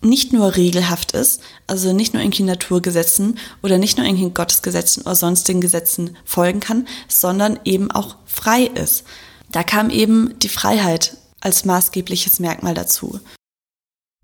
nicht 0.00 0.32
nur 0.32 0.56
regelhaft 0.56 1.12
ist, 1.12 1.40
also 1.66 1.92
nicht 1.92 2.12
nur 2.12 2.22
irgendwie 2.22 2.42
Naturgesetzen 2.42 3.38
oder 3.62 3.78
nicht 3.78 3.96
nur 3.96 4.06
irgendwie 4.06 4.30
Gottesgesetzen 4.30 5.02
oder 5.02 5.14
sonstigen 5.14 5.60
Gesetzen 5.60 6.16
folgen 6.24 6.60
kann, 6.60 6.86
sondern 7.08 7.58
eben 7.64 7.90
auch 7.90 8.16
frei 8.26 8.64
ist. 8.64 9.04
Da 9.50 9.62
kam 9.62 9.90
eben 9.90 10.38
die 10.40 10.48
Freiheit 10.48 11.16
als 11.40 11.64
maßgebliches 11.64 12.40
Merkmal 12.40 12.74
dazu. 12.74 13.20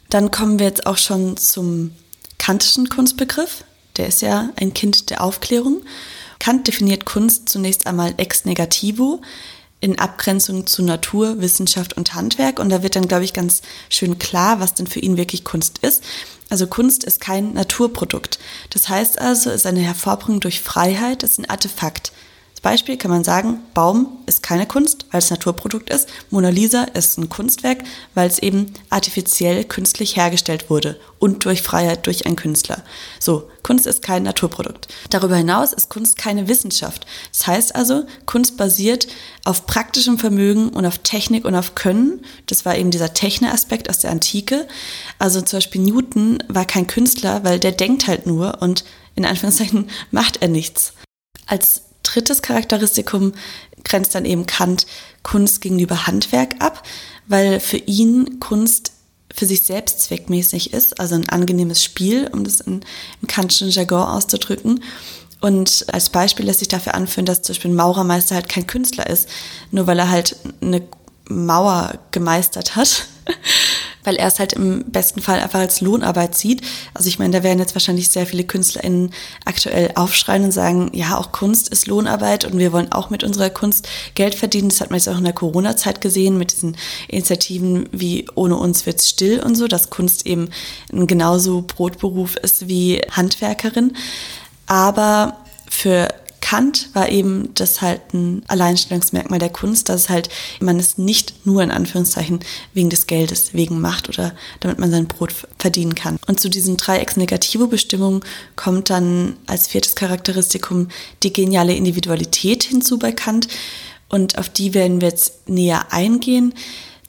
Dann 0.09 0.31
kommen 0.31 0.59
wir 0.59 0.67
jetzt 0.67 0.87
auch 0.87 0.99
schon 0.99 1.37
zum 1.37 1.93
kantischen 2.39 2.89
Kunstbegriff. 2.89 3.65
Der 3.97 4.09
ist 4.09 4.23
ja 4.23 4.51
ein 4.57 4.75
Kind 4.75 5.11
der 5.11 5.23
Aufklärung. 5.23 5.83
Kant 6.41 6.67
definiert 6.67 7.05
Kunst 7.05 7.49
zunächst 7.49 7.87
einmal 7.87 8.15
ex 8.17 8.45
negativo, 8.45 9.21
in 9.81 9.99
Abgrenzung 9.99 10.67
zu 10.67 10.83
Natur, 10.83 11.41
Wissenschaft 11.41 11.97
und 11.97 12.15
Handwerk. 12.15 12.59
Und 12.59 12.69
da 12.69 12.83
wird 12.83 12.97
dann, 12.97 13.09
glaube 13.09 13.25
ich, 13.25 13.33
ganz 13.33 13.63
schön 13.89 14.19
klar, 14.19 14.61
was 14.61 14.75
denn 14.75 14.87
für 14.87 15.01
ihn 15.01 15.17
wirklich 15.17 15.45
Kunst 15.45 15.79
ist. 15.79 16.03
Also 16.51 16.67
Kunst 16.67 17.05
ist 17.05 17.21
kein 17.21 17.55
Naturprodukt. 17.55 18.39
Das 18.71 18.89
heißt 18.89 19.19
also, 19.19 19.51
es 19.51 19.57
ist 19.57 19.67
eine 19.67 19.81
Hervorbringung 19.81 20.41
durch 20.41 20.61
Freiheit, 20.61 21.23
es 21.23 21.33
ist 21.33 21.39
ein 21.39 21.51
Artefakt. 21.51 22.13
Beispiel 22.63 22.97
kann 22.97 23.11
man 23.11 23.25
sagen, 23.25 23.61
Baum 23.75 24.19
ist 24.27 24.43
keine 24.43 24.67
Kunst, 24.67 25.07
weil 25.11 25.21
es 25.21 25.31
Naturprodukt 25.31 25.89
ist. 25.89 26.09
Mona 26.31 26.51
Lisa 26.51 26.85
ist 26.85 27.19
ein 27.19 27.29
Kunstwerk, 27.29 27.79
weil 28.15 28.29
es 28.29 28.39
eben 28.39 28.73
artifiziell 28.91 29.65
künstlich 29.65 30.17
hergestellt 30.17 30.69
wurde 30.69 31.01
und 31.19 31.45
durch 31.45 31.63
Freiheit 31.63 32.07
durch 32.07 32.27
einen 32.27 32.37
Künstler. 32.37 32.83
So, 33.19 33.49
Kunst 33.63 33.87
ist 33.87 34.03
kein 34.03 34.25
Naturprodukt. 34.25 34.89
Darüber 35.11 35.37
hinaus 35.37 35.73
ist 35.73 35.91
Kunst 35.91 36.19
keine 36.19 36.49
Wissenschaft. 36.49 37.07
Das 37.33 37.47
heißt 37.47 37.75
also, 37.75 38.05
Kunst 38.27 38.57
basiert 38.57 39.07
auf 39.45 39.67
praktischem 39.67 40.19
Vermögen 40.19 40.71
und 40.71 40.87
auf 40.87 40.99
Technik 40.99 41.45
und 41.45 41.55
auf 41.55 41.75
Können. 41.75 42.25
Das 42.47 42.65
war 42.65 42.77
eben 42.77 42.91
dieser 42.91 43.15
Techne-Aspekt 43.15 43.89
aus 43.89 43.99
der 43.99 44.11
Antike. 44.11 44.67
Also 45.19 45.41
zum 45.41 45.59
Beispiel 45.59 45.83
Newton 45.83 46.43
war 46.49 46.65
kein 46.65 46.87
Künstler, 46.87 47.45
weil 47.45 47.59
der 47.59 47.73
denkt 47.73 48.07
halt 48.07 48.27
nur 48.27 48.61
und 48.61 48.85
in 49.15 49.25
Anführungszeichen 49.25 49.89
macht 50.11 50.43
er 50.43 50.49
nichts. 50.49 50.93
Als 51.47 51.83
drittes 52.13 52.43
Charakteristikum 52.43 53.33
grenzt 53.85 54.15
dann 54.15 54.25
eben 54.25 54.47
Kant 54.47 54.87
Kunst 55.23 55.61
gegenüber 55.61 56.07
Handwerk 56.07 56.57
ab, 56.61 56.83
weil 57.27 57.61
für 57.61 57.77
ihn 57.77 58.41
Kunst 58.41 58.93
für 59.33 59.47
sich 59.47 59.63
selbst 59.63 60.01
zweckmäßig 60.01 60.73
ist, 60.73 60.99
also 60.99 61.15
ein 61.15 61.29
angenehmes 61.29 61.85
Spiel, 61.85 62.29
um 62.33 62.45
das 62.45 62.61
in, 62.61 62.81
im 63.21 63.29
kantischen 63.29 63.71
Jargon 63.71 64.03
auszudrücken. 64.03 64.83
Und 65.41 65.87
als 65.93 66.11
Beispiel 66.11 66.47
lässt 66.47 66.59
sich 66.59 66.69
dafür 66.69 66.95
anführen, 66.95 67.27
dass 67.27 67.43
zum 67.43 67.55
Beispiel 67.55 67.71
ein 67.71 67.77
Maurermeister 67.77 68.35
halt 68.35 68.49
kein 68.49 68.67
Künstler 68.67 69.09
ist, 69.09 69.29
nur 69.71 69.87
weil 69.87 69.99
er 69.99 70.11
halt 70.11 70.37
eine 70.61 70.83
Mauer 71.29 71.99
gemeistert 72.11 72.77
hat, 72.77 73.07
weil 74.05 74.17
er 74.17 74.29
es 74.29 74.39
halt 74.39 74.53
im 74.55 74.85
besten 74.85 75.21
Fall 75.21 75.41
einfach 75.41 75.61
als 75.61 75.81
Lohnarbeit 75.81 76.37
sieht. 76.37 76.63
Also 76.95 77.09
ich 77.09 77.19
meine, 77.19 77.37
da 77.37 77.43
werden 77.43 77.59
jetzt 77.59 77.75
wahrscheinlich 77.75 78.09
sehr 78.09 78.27
viele 78.27 78.45
KünstlerInnen 78.45 79.13
aktuell 79.45 79.93
aufschreien 79.95 80.45
und 80.45 80.53
sagen, 80.53 80.91
ja, 80.93 81.17
auch 81.17 81.33
Kunst 81.33 81.69
ist 81.69 81.87
Lohnarbeit 81.87 82.45
und 82.45 82.59
wir 82.59 82.73
wollen 82.73 82.93
auch 82.93 83.11
mit 83.11 83.25
unserer 83.25 83.51
Kunst 83.51 83.89
Geld 84.15 84.35
verdienen. 84.35 84.69
Das 84.69 84.81
hat 84.81 84.91
man 84.91 84.99
jetzt 84.99 85.09
auch 85.09 85.19
in 85.19 85.25
der 85.25 85.33
Corona-Zeit 85.33 86.01
gesehen 86.01 86.39
mit 86.39 86.53
diesen 86.53 86.77
Initiativen 87.09 87.89
wie 87.93 88.27
Ohne 88.35 88.57
uns 88.57 88.87
wird's 88.87 89.09
still 89.09 89.41
und 89.41 89.55
so, 89.55 89.67
dass 89.67 89.91
Kunst 89.91 90.27
eben 90.27 90.51
genauso 90.91 91.63
Brotberuf 91.63 92.37
ist 92.37 92.69
wie 92.69 93.01
Handwerkerin. 93.11 93.97
Aber 94.67 95.37
für 95.69 96.09
Kant 96.41 96.89
war 96.95 97.09
eben 97.09 97.53
das 97.55 97.83
halt 97.83 98.15
ein 98.15 98.43
Alleinstellungsmerkmal 98.49 99.39
der 99.39 99.51
Kunst, 99.51 99.89
dass 99.89 100.09
halt 100.09 100.29
man 100.61 100.79
es 100.79 100.99
nicht 100.99 101.47
nur 101.47 101.63
in 101.63 101.71
Anführungszeichen 101.71 102.41
wegen 102.73 102.91
des 102.91 103.07
Geldes 103.07 103.53
wegen 103.53 103.81
macht 103.81 104.09
oder 104.09 104.35
damit 104.61 104.79
man 104.79 104.91
sein 104.91 105.07
Brot 105.07 105.35
verdienen 105.59 105.95
kann. 105.95 106.19
Und 106.27 106.41
zu 106.41 106.49
diesen 106.49 106.77
drei 106.77 106.99
Ex-Negativo-Bestimmungen 106.99 108.23
kommt 108.57 108.91
dann 108.91 109.37
als 109.47 109.69
viertes 109.69 109.95
Charakteristikum 109.95 110.89
die 111.23 111.33
geniale 111.33 111.75
Individualität 111.75 112.63
hinzu 112.63 112.99
bei 112.99 113.13
Kant. 113.13 113.49
Und 114.09 114.39
auf 114.39 114.49
die 114.49 114.75
werden 114.75 115.01
wir 115.01 115.09
jetzt 115.09 115.49
näher 115.49 115.93
eingehen. 115.93 116.55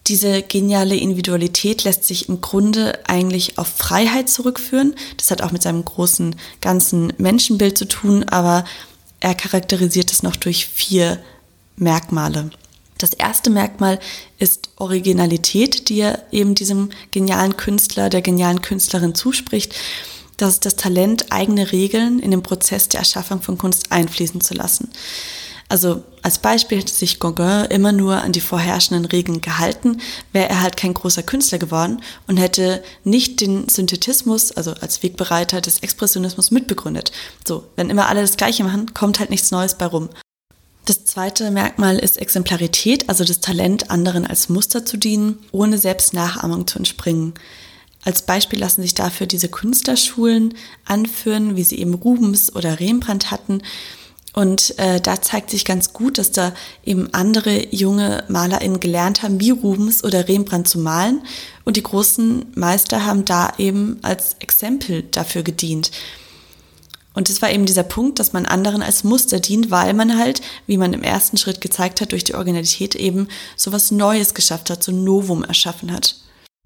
Diese 0.08 0.42
geniale 0.42 0.96
Individualität 0.96 1.84
lässt 1.84 2.04
sich 2.04 2.28
im 2.28 2.42
Grunde 2.42 3.00
eigentlich 3.08 3.58
auf 3.58 3.68
Freiheit 3.68 4.30
zurückführen. 4.30 4.96
Das 5.18 5.30
hat 5.32 5.42
auch 5.42 5.52
mit 5.52 5.62
seinem 5.62 5.86
großen 5.86 6.36
ganzen 6.60 7.14
Menschenbild 7.18 7.78
zu 7.78 7.86
tun, 7.86 8.24
aber 8.24 8.66
er 9.22 9.36
charakterisiert 9.36 10.12
es 10.12 10.24
noch 10.24 10.36
durch 10.36 10.66
vier 10.66 11.20
Merkmale. 11.78 12.50
Das 12.98 13.14
erste 13.14 13.50
Merkmal 13.50 14.00
ist 14.38 14.70
Originalität, 14.76 15.90
die 15.90 16.02
er 16.02 16.24
eben 16.32 16.54
diesem 16.54 16.90
genialen 17.12 17.56
Künstler, 17.56 18.10
der 18.10 18.22
genialen 18.22 18.62
Künstlerin 18.62 19.16
zuspricht. 19.16 19.74
Das 20.38 20.54
ist 20.54 20.66
das 20.66 20.76
Talent, 20.76 21.32
eigene 21.32 21.72
Regeln 21.72 22.20
in 22.20 22.32
den 22.32 22.44
Prozess 22.44 22.90
der 22.90 23.00
Erschaffung 23.00 23.42
von 23.42 23.58
Kunst 23.58 23.92
einfließen 23.92 24.42
zu 24.42 24.54
lassen. 24.54 24.90
Also 25.72 26.04
als 26.22 26.40
Beispiel 26.40 26.80
hätte 26.80 26.94
sich 26.94 27.22
Gauguin 27.22 27.64
immer 27.70 27.94
nur 27.94 28.22
an 28.22 28.34
die 28.34 28.42
vorherrschenden 28.42 29.06
Regeln 29.06 29.40
gehalten, 29.40 30.02
wäre 30.34 30.50
er 30.50 30.62
halt 30.62 30.76
kein 30.76 30.94
großer 30.94 31.24
Künstler 31.24 31.60
geworden 31.60 32.02
und 32.28 32.36
hätte 32.36 32.84
nicht 33.06 33.40
den 33.40 33.70
Synthetismus, 33.70 34.52
also 34.52 34.74
als 34.82 35.02
Wegbereiter 35.02 35.62
des 35.62 35.80
Expressionismus 35.80 36.52
mitbegründet. 36.52 37.14
So, 37.48 37.64
wenn 37.78 37.90
immer 37.90 38.10
alle 38.10 38.20
das 38.20 38.36
Gleiche 38.36 38.66
machen, 38.66 38.94
kommt 38.94 39.20
halt 39.20 39.30
nichts 39.30 39.52
Neues 39.52 39.76
bei 39.76 39.86
rum. 39.86 40.10
Das 40.84 41.06
zweite 41.06 41.50
Merkmal 41.52 41.98
ist 42.00 42.18
Exemplarität, 42.18 43.08
also 43.08 43.24
das 43.24 43.40
Talent, 43.40 43.90
anderen 43.90 44.28
als 44.28 44.50
Muster 44.50 44.86
zu 44.86 44.98
dienen, 44.98 45.40
ohne 45.54 45.78
selbst 45.78 46.14
Nachahmung 46.14 46.68
zu 46.68 46.80
entspringen. 46.80 47.34
Als 48.04 48.24
Beispiel 48.24 48.60
lassen 48.60 48.82
sich 48.82 48.94
dafür 48.94 49.26
diese 49.26 49.48
Künstlerschulen 49.48 50.54
anführen, 50.84 51.56
wie 51.56 51.64
sie 51.64 51.80
eben 51.80 51.94
Rubens 51.94 52.54
oder 52.54 52.82
Rembrandt 52.82 53.32
hatten, 53.32 53.62
und 54.34 54.78
äh, 54.80 55.02
da 55.02 55.22
zeigt 55.22 55.50
sich 55.50 55.66
ganz 55.66 55.92
gut, 55.92 56.18
dass 56.18 56.32
da 56.32 56.54
eben 56.86 57.14
andere 57.14 57.74
junge 57.74 58.24
MalerInnen 58.30 58.80
gelernt 58.80 59.24
haben, 59.24 59.42
wie 59.42 59.50
Rubens 59.50 60.04
oder 60.04 60.28
Rembrandt 60.28 60.70
zu 60.70 60.80
malen. 60.80 61.22
Und 61.66 61.76
die 61.76 61.84
großen 61.84 62.46
Meister 62.56 63.06
haben 63.06 63.26
da 63.26 63.52
eben 63.58 64.00
als 64.04 64.38
Exempel 64.40 65.04
dafür 65.04 65.44
gedient. 65.44 65.92
Und 67.14 67.30
es 67.30 67.42
war 67.42 67.52
eben 67.52 67.66
dieser 67.66 67.84
Punkt, 67.84 68.20
dass 68.20 68.32
man 68.32 68.46
anderen 68.46 68.82
als 68.82 69.04
Muster 69.04 69.42
dient, 69.42 69.70
weil 69.70 69.94
man 69.94 70.18
halt, 70.18 70.42
wie 70.66 70.78
man 70.78 70.94
im 70.94 71.04
ersten 71.04 71.36
Schritt 71.36 71.60
gezeigt 71.60 72.00
hat, 72.00 72.14
durch 72.14 72.24
die 72.24 72.36
Originalität 72.36 72.96
eben 72.96 73.28
so 73.58 73.74
was 73.74 73.92
Neues 73.92 74.34
geschafft 74.34 74.70
hat, 74.70 74.82
so 74.82 74.94
ein 74.94 75.04
Novum 75.04 75.44
erschaffen 75.44 75.92
hat. 75.92 76.16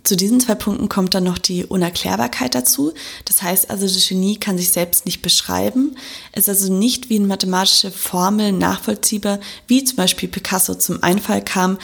Zu 0.04 0.16
diesen 0.16 0.40
zwei 0.40 0.54
Punkten 0.54 0.88
kommt 0.88 1.16
dann 1.16 1.24
noch 1.24 1.40
die 1.40 1.66
Unerklärbarkeit 1.66 2.54
dazu. 2.54 2.94
Das 3.26 3.42
heißt 3.42 3.72
also, 3.72 3.88
das 3.88 4.08
Genie 4.08 4.38
kann 4.38 4.56
sich 4.56 4.70
selbst 4.70 5.08
nicht 5.08 5.24
beschreiben. 5.24 5.98
Es 6.32 6.44
ist 6.44 6.62
also 6.62 6.74
nicht 6.74 7.10
wie 7.10 7.16
in 7.16 7.26
mathematische 7.26 7.90
Formeln 7.90 8.60
nachvollziehbar, 8.60 9.40
wie 9.66 9.84
zum 9.84 9.98
Beispiel 9.98 10.30
Picasso 10.30 10.76
zum 10.76 11.02
Einfall 11.02 11.44
kam, 11.44 11.80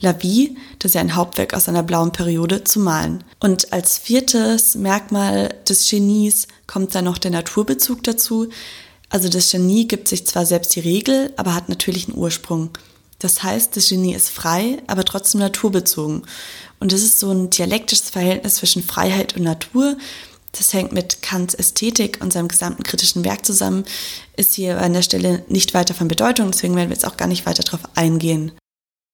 La 0.00 0.12
Vie, 0.22 0.56
das 0.78 0.90
ist 0.90 0.94
ja 0.94 1.00
ein 1.00 1.16
Hauptwerk 1.16 1.54
aus 1.54 1.68
einer 1.68 1.82
blauen 1.82 2.12
Periode, 2.12 2.62
zu 2.62 2.78
malen. 2.78 3.24
Und 3.40 3.72
als 3.72 3.98
viertes 3.98 4.76
Merkmal 4.76 5.54
des 5.68 5.90
Genies 5.90 6.46
kommt 6.68 6.94
dann 6.94 7.04
noch 7.04 7.18
der 7.18 7.32
Naturbezug 7.32 8.04
dazu. 8.04 8.48
Also 9.10 9.28
das 9.28 9.50
Genie 9.50 9.88
gibt 9.88 10.06
sich 10.06 10.26
zwar 10.26 10.46
selbst 10.46 10.76
die 10.76 10.80
Regel, 10.80 11.32
aber 11.36 11.54
hat 11.54 11.68
natürlich 11.68 12.08
einen 12.08 12.18
Ursprung. 12.18 12.70
Das 13.18 13.42
heißt, 13.42 13.76
das 13.76 13.88
Genie 13.88 14.14
ist 14.14 14.28
frei, 14.28 14.80
aber 14.86 15.04
trotzdem 15.04 15.40
naturbezogen. 15.40 16.22
Und 16.80 16.92
es 16.92 17.02
ist 17.02 17.18
so 17.18 17.30
ein 17.30 17.50
dialektisches 17.50 18.10
Verhältnis 18.10 18.56
zwischen 18.56 18.82
Freiheit 18.82 19.36
und 19.36 19.42
Natur. 19.42 19.96
Das 20.52 20.72
hängt 20.72 20.92
mit 20.92 21.22
Kants 21.22 21.54
Ästhetik 21.54 22.18
und 22.20 22.32
seinem 22.32 22.48
gesamten 22.48 22.82
kritischen 22.82 23.24
Werk 23.24 23.44
zusammen, 23.44 23.84
ist 24.36 24.54
hier 24.54 24.80
an 24.80 24.94
der 24.94 25.02
Stelle 25.02 25.44
nicht 25.48 25.74
weiter 25.74 25.94
von 25.94 26.08
Bedeutung, 26.08 26.50
deswegen 26.50 26.74
werden 26.74 26.88
wir 26.88 26.96
jetzt 26.96 27.06
auch 27.06 27.16
gar 27.16 27.28
nicht 27.28 27.46
weiter 27.46 27.62
darauf 27.62 27.82
eingehen. 27.94 28.52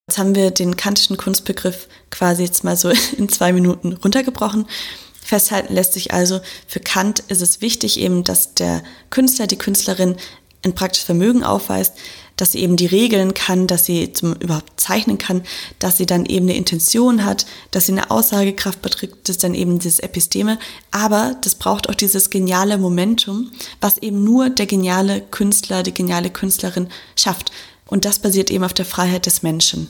Jetzt 0.08 0.18
haben 0.18 0.34
wir 0.34 0.50
den 0.50 0.76
kantischen 0.76 1.16
Kunstbegriff 1.16 1.88
quasi 2.10 2.44
jetzt 2.44 2.62
mal 2.62 2.76
so 2.76 2.90
in 3.18 3.28
zwei 3.28 3.52
Minuten 3.52 3.94
runtergebrochen. 3.94 4.66
Festhalten 5.20 5.74
lässt 5.74 5.94
sich 5.94 6.12
also, 6.12 6.40
für 6.68 6.80
Kant 6.80 7.20
ist 7.28 7.40
es 7.40 7.62
wichtig 7.62 7.98
eben, 7.98 8.24
dass 8.24 8.54
der 8.54 8.82
Künstler, 9.10 9.46
die 9.46 9.56
Künstlerin 9.56 10.16
ein 10.62 10.74
praktisches 10.74 11.06
Vermögen 11.06 11.42
aufweist, 11.42 11.94
dass 12.36 12.52
sie 12.52 12.60
eben 12.60 12.76
die 12.76 12.86
Regeln 12.86 13.34
kann, 13.34 13.66
dass 13.66 13.84
sie 13.84 14.12
zum 14.12 14.34
überhaupt 14.34 14.80
zeichnen 14.80 15.18
kann, 15.18 15.42
dass 15.78 15.96
sie 15.96 16.06
dann 16.06 16.26
eben 16.26 16.46
eine 16.46 16.56
Intention 16.56 17.24
hat, 17.24 17.46
dass 17.70 17.86
sie 17.86 17.92
eine 17.92 18.10
Aussagekraft 18.10 18.82
beträgt, 18.82 19.28
das 19.28 19.36
ist 19.36 19.44
dann 19.44 19.54
eben 19.54 19.78
dieses 19.78 20.00
Episteme. 20.00 20.58
Aber 20.90 21.36
das 21.42 21.54
braucht 21.54 21.88
auch 21.88 21.94
dieses 21.94 22.30
geniale 22.30 22.78
Momentum, 22.78 23.50
was 23.80 23.98
eben 23.98 24.24
nur 24.24 24.50
der 24.50 24.66
geniale 24.66 25.20
Künstler, 25.20 25.82
die 25.82 25.94
geniale 25.94 26.30
Künstlerin 26.30 26.88
schafft. 27.16 27.52
Und 27.86 28.04
das 28.04 28.18
basiert 28.18 28.50
eben 28.50 28.64
auf 28.64 28.74
der 28.74 28.84
Freiheit 28.84 29.26
des 29.26 29.42
Menschen. 29.42 29.88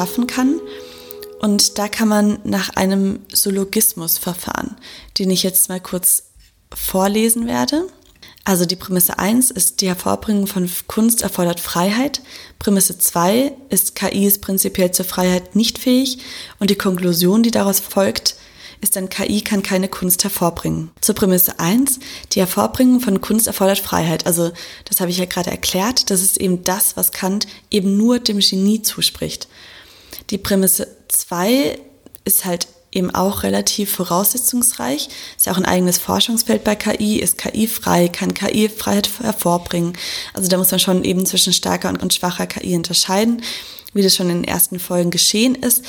Schaffen 0.00 0.26
kann. 0.26 0.60
Und 1.40 1.78
da 1.78 1.88
kann 1.88 2.08
man 2.08 2.38
nach 2.44 2.70
einem 2.70 3.20
Syllogismus 3.32 4.16
verfahren, 4.16 4.76
den 5.18 5.30
ich 5.30 5.42
jetzt 5.42 5.68
mal 5.68 5.80
kurz 5.80 6.24
vorlesen 6.74 7.46
werde. 7.46 7.86
Also 8.44 8.64
die 8.64 8.76
Prämisse 8.76 9.18
1 9.18 9.50
ist, 9.50 9.82
die 9.82 9.88
Hervorbringung 9.88 10.46
von 10.46 10.70
Kunst 10.86 11.20
erfordert 11.20 11.60
Freiheit. 11.60 12.22
Prämisse 12.58 12.98
2 12.98 13.52
ist, 13.68 13.94
KI 13.94 14.26
ist 14.26 14.40
prinzipiell 14.40 14.90
zur 14.90 15.04
Freiheit 15.04 15.54
nicht 15.54 15.78
fähig. 15.78 16.18
Und 16.58 16.70
die 16.70 16.78
Konklusion, 16.78 17.42
die 17.42 17.50
daraus 17.50 17.80
folgt, 17.80 18.36
ist 18.80 18.96
dann, 18.96 19.10
KI 19.10 19.42
kann 19.42 19.62
keine 19.62 19.88
Kunst 19.88 20.24
hervorbringen. 20.24 20.90
Zur 21.02 21.14
Prämisse 21.14 21.58
1, 21.58 22.00
die 22.32 22.40
Hervorbringung 22.40 23.00
von 23.00 23.20
Kunst 23.20 23.46
erfordert 23.46 23.78
Freiheit. 23.78 24.26
Also 24.26 24.52
das 24.86 25.00
habe 25.00 25.10
ich 25.10 25.18
ja 25.18 25.26
gerade 25.26 25.50
erklärt, 25.50 26.10
das 26.10 26.22
ist 26.22 26.38
eben 26.38 26.64
das, 26.64 26.96
was 26.96 27.12
Kant 27.12 27.46
eben 27.70 27.98
nur 27.98 28.18
dem 28.18 28.38
Genie 28.38 28.80
zuspricht. 28.80 29.48
Die 30.30 30.38
Prämisse 30.38 30.88
2 31.08 31.78
ist 32.24 32.44
halt 32.44 32.68
eben 32.92 33.14
auch 33.14 33.42
relativ 33.42 33.92
voraussetzungsreich. 33.92 35.08
Ist 35.36 35.46
ja 35.46 35.52
auch 35.52 35.56
ein 35.56 35.64
eigenes 35.64 35.98
Forschungsfeld 35.98 36.64
bei 36.64 36.74
KI. 36.74 37.20
Ist 37.20 37.38
KI 37.38 37.66
frei? 37.66 38.08
Kann 38.08 38.34
KI 38.34 38.68
Freiheit 38.68 39.08
hervorbringen? 39.20 39.94
Also 40.34 40.48
da 40.48 40.56
muss 40.56 40.70
man 40.70 40.80
schon 40.80 41.04
eben 41.04 41.26
zwischen 41.26 41.52
starker 41.52 41.90
und 42.00 42.14
schwacher 42.14 42.46
KI 42.46 42.76
unterscheiden, 42.76 43.42
wie 43.92 44.02
das 44.02 44.16
schon 44.16 44.30
in 44.30 44.42
den 44.42 44.48
ersten 44.48 44.78
Folgen 44.78 45.10
geschehen 45.10 45.54
ist. 45.54 45.84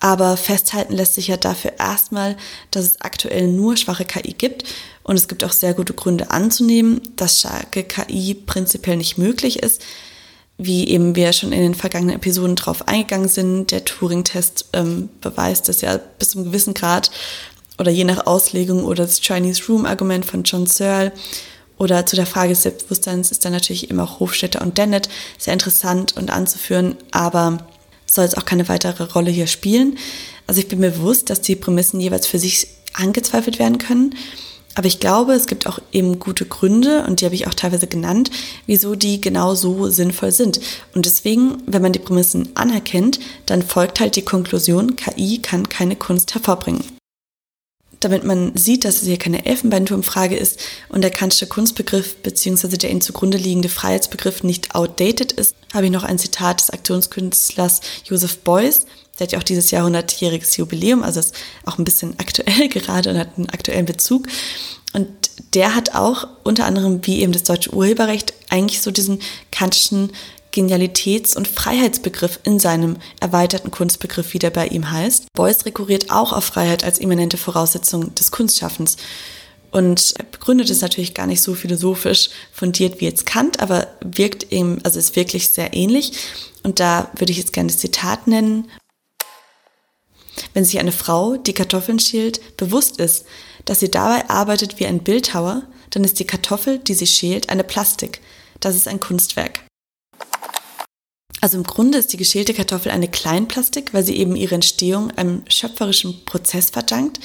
Aber 0.00 0.36
festhalten 0.36 0.94
lässt 0.94 1.14
sich 1.14 1.28
ja 1.28 1.36
dafür 1.36 1.74
erstmal, 1.78 2.36
dass 2.70 2.84
es 2.84 3.00
aktuell 3.00 3.48
nur 3.48 3.76
schwache 3.76 4.04
KI 4.04 4.34
gibt. 4.34 4.64
Und 5.02 5.16
es 5.16 5.28
gibt 5.28 5.44
auch 5.44 5.52
sehr 5.52 5.74
gute 5.74 5.94
Gründe 5.94 6.30
anzunehmen, 6.30 7.00
dass 7.16 7.40
starke 7.40 7.84
KI 7.84 8.34
prinzipiell 8.34 8.96
nicht 8.96 9.18
möglich 9.18 9.62
ist 9.62 9.82
wie 10.56 10.88
eben 10.88 11.16
wir 11.16 11.32
schon 11.32 11.52
in 11.52 11.60
den 11.60 11.74
vergangenen 11.74 12.16
Episoden 12.16 12.56
drauf 12.56 12.86
eingegangen 12.86 13.28
sind, 13.28 13.70
der 13.70 13.84
Turing-Test 13.84 14.66
ähm, 14.72 15.08
beweist 15.20 15.68
das 15.68 15.80
ja 15.80 15.98
bis 16.18 16.30
zu 16.30 16.38
einem 16.38 16.46
gewissen 16.46 16.74
Grad 16.74 17.10
oder 17.78 17.90
je 17.90 18.04
nach 18.04 18.26
Auslegung 18.26 18.84
oder 18.84 19.04
das 19.04 19.20
Chinese 19.20 19.64
Room-Argument 19.68 20.24
von 20.24 20.44
John 20.44 20.66
Searle 20.66 21.12
oder 21.76 22.06
zu 22.06 22.14
der 22.14 22.26
Frage 22.26 22.50
des 22.50 22.62
Selbstbewusstseins 22.62 23.32
ist 23.32 23.44
dann 23.44 23.52
natürlich 23.52 23.90
immer 23.90 24.04
auch 24.04 24.20
Hofstetter 24.20 24.62
und 24.62 24.78
Dennett 24.78 25.08
sehr 25.38 25.52
interessant 25.52 26.16
und 26.16 26.30
anzuführen, 26.30 26.96
aber 27.10 27.58
soll 28.06 28.24
es 28.24 28.36
auch 28.36 28.44
keine 28.44 28.68
weitere 28.68 29.02
Rolle 29.04 29.32
hier 29.32 29.48
spielen. 29.48 29.98
Also 30.46 30.60
ich 30.60 30.68
bin 30.68 30.78
mir 30.78 30.92
bewusst, 30.92 31.30
dass 31.30 31.40
die 31.40 31.56
Prämissen 31.56 32.00
jeweils 32.00 32.28
für 32.28 32.38
sich 32.38 32.68
angezweifelt 32.92 33.58
werden 33.58 33.78
können 33.78 34.14
aber 34.74 34.86
ich 34.86 34.98
glaube, 35.00 35.34
es 35.34 35.46
gibt 35.46 35.66
auch 35.66 35.78
eben 35.92 36.18
gute 36.18 36.46
Gründe, 36.46 37.04
und 37.06 37.20
die 37.20 37.24
habe 37.24 37.34
ich 37.34 37.46
auch 37.46 37.54
teilweise 37.54 37.86
genannt, 37.86 38.30
wieso 38.66 38.96
die 38.96 39.20
genau 39.20 39.54
so 39.54 39.88
sinnvoll 39.88 40.32
sind. 40.32 40.60
Und 40.94 41.06
deswegen, 41.06 41.62
wenn 41.66 41.82
man 41.82 41.92
die 41.92 42.00
Prämissen 42.00 42.48
anerkennt, 42.54 43.20
dann 43.46 43.62
folgt 43.62 44.00
halt 44.00 44.16
die 44.16 44.22
Konklusion, 44.22 44.96
KI 44.96 45.38
kann 45.38 45.68
keine 45.68 45.96
Kunst 45.96 46.34
hervorbringen. 46.34 46.82
Damit 48.00 48.24
man 48.24 48.54
sieht, 48.54 48.84
dass 48.84 48.96
es 48.96 49.08
hier 49.08 49.16
keine 49.16 49.46
Elfenbeinturmfrage 49.46 50.36
ist 50.36 50.60
und 50.90 51.02
der 51.02 51.10
kantische 51.10 51.46
Kunstbegriff 51.46 52.16
bzw. 52.16 52.76
der 52.76 52.90
ihm 52.90 53.00
zugrunde 53.00 53.38
liegende 53.38 53.70
Freiheitsbegriff 53.70 54.42
nicht 54.42 54.74
outdated 54.74 55.32
ist, 55.32 55.54
habe 55.72 55.86
ich 55.86 55.92
noch 55.92 56.04
ein 56.04 56.18
Zitat 56.18 56.60
des 56.60 56.70
Aktionskünstlers 56.70 57.80
Joseph 58.04 58.40
Beuys, 58.40 58.84
der 59.18 59.26
hat 59.26 59.32
ja 59.32 59.38
auch 59.38 59.44
dieses 59.44 59.70
Jahr 59.70 59.86
100-jähriges 59.86 60.58
Jubiläum, 60.58 61.02
also 61.02 61.20
ist 61.20 61.34
auch 61.64 61.78
ein 61.78 61.84
bisschen 61.84 62.14
aktuell 62.18 62.68
gerade 62.68 63.10
und 63.10 63.18
hat 63.18 63.36
einen 63.36 63.50
aktuellen 63.50 63.86
Bezug. 63.86 64.26
Und 64.92 65.08
der 65.54 65.74
hat 65.74 65.94
auch 65.94 66.28
unter 66.44 66.66
anderem, 66.66 67.04
wie 67.04 67.20
eben 67.20 67.32
das 67.32 67.42
deutsche 67.42 67.74
Urheberrecht, 67.74 68.32
eigentlich 68.48 68.80
so 68.80 68.90
diesen 68.90 69.20
kantischen 69.50 70.12
Genialitäts- 70.52 71.36
und 71.36 71.48
Freiheitsbegriff 71.48 72.38
in 72.44 72.60
seinem 72.60 72.96
erweiterten 73.18 73.72
Kunstbegriff, 73.72 74.32
wie 74.34 74.38
der 74.38 74.50
bei 74.50 74.68
ihm 74.68 74.90
heißt. 74.90 75.26
Beuys 75.32 75.66
rekurriert 75.66 76.10
auch 76.10 76.32
auf 76.32 76.44
Freiheit 76.44 76.84
als 76.84 76.98
immanente 76.98 77.36
Voraussetzung 77.36 78.14
des 78.14 78.30
Kunstschaffens. 78.30 78.96
Und 79.72 80.14
er 80.16 80.24
begründet 80.26 80.70
es 80.70 80.80
natürlich 80.80 81.14
gar 81.14 81.26
nicht 81.26 81.42
so 81.42 81.54
philosophisch 81.54 82.30
fundiert 82.52 83.00
wie 83.00 83.06
jetzt 83.06 83.26
Kant, 83.26 83.58
aber 83.58 83.88
wirkt 84.04 84.52
eben, 84.52 84.78
also 84.84 85.00
ist 85.00 85.16
wirklich 85.16 85.48
sehr 85.48 85.74
ähnlich. 85.74 86.12
Und 86.62 86.78
da 86.78 87.10
würde 87.16 87.32
ich 87.32 87.38
jetzt 87.38 87.52
gerne 87.52 87.66
das 87.66 87.78
Zitat 87.78 88.28
nennen 88.28 88.68
wenn 90.52 90.64
sich 90.64 90.78
eine 90.78 90.92
Frau, 90.92 91.36
die 91.36 91.52
Kartoffeln 91.52 91.98
schält, 91.98 92.56
bewusst 92.56 92.98
ist, 92.98 93.24
dass 93.64 93.80
sie 93.80 93.90
dabei 93.90 94.28
arbeitet 94.28 94.80
wie 94.80 94.86
ein 94.86 95.00
Bildhauer, 95.00 95.62
dann 95.90 96.04
ist 96.04 96.18
die 96.18 96.26
Kartoffel, 96.26 96.78
die 96.78 96.94
sie 96.94 97.06
schält, 97.06 97.50
eine 97.50 97.64
Plastik. 97.64 98.20
Das 98.60 98.74
ist 98.74 98.88
ein 98.88 99.00
Kunstwerk. 99.00 99.60
Also 101.40 101.58
im 101.58 101.64
Grunde 101.64 101.98
ist 101.98 102.12
die 102.12 102.16
geschälte 102.16 102.54
Kartoffel 102.54 102.90
eine 102.90 103.08
Kleinplastik, 103.08 103.92
weil 103.92 104.02
sie 104.02 104.16
eben 104.16 104.34
ihre 104.34 104.54
Entstehung 104.54 105.10
einem 105.10 105.42
schöpferischen 105.48 106.24
Prozess 106.24 106.70
verdankt. 106.70 107.20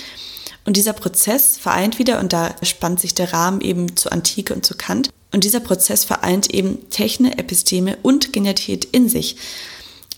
Und 0.65 0.75
dieser 0.75 0.93
Prozess 0.93 1.57
vereint 1.57 1.99
wieder, 1.99 2.19
und 2.19 2.33
da 2.33 2.53
spannt 2.61 2.99
sich 2.99 3.15
der 3.15 3.31
Rahmen 3.31 3.61
eben 3.61 3.95
zu 3.95 4.11
Antike 4.11 4.53
und 4.53 4.65
zu 4.65 4.75
Kant, 4.75 5.09
und 5.31 5.43
dieser 5.43 5.61
Prozess 5.61 6.03
vereint 6.03 6.53
eben 6.53 6.89
Techne, 6.89 7.37
Episteme 7.37 7.97
und 8.01 8.33
Genialität 8.33 8.83
in 8.83 9.07
sich. 9.07 9.37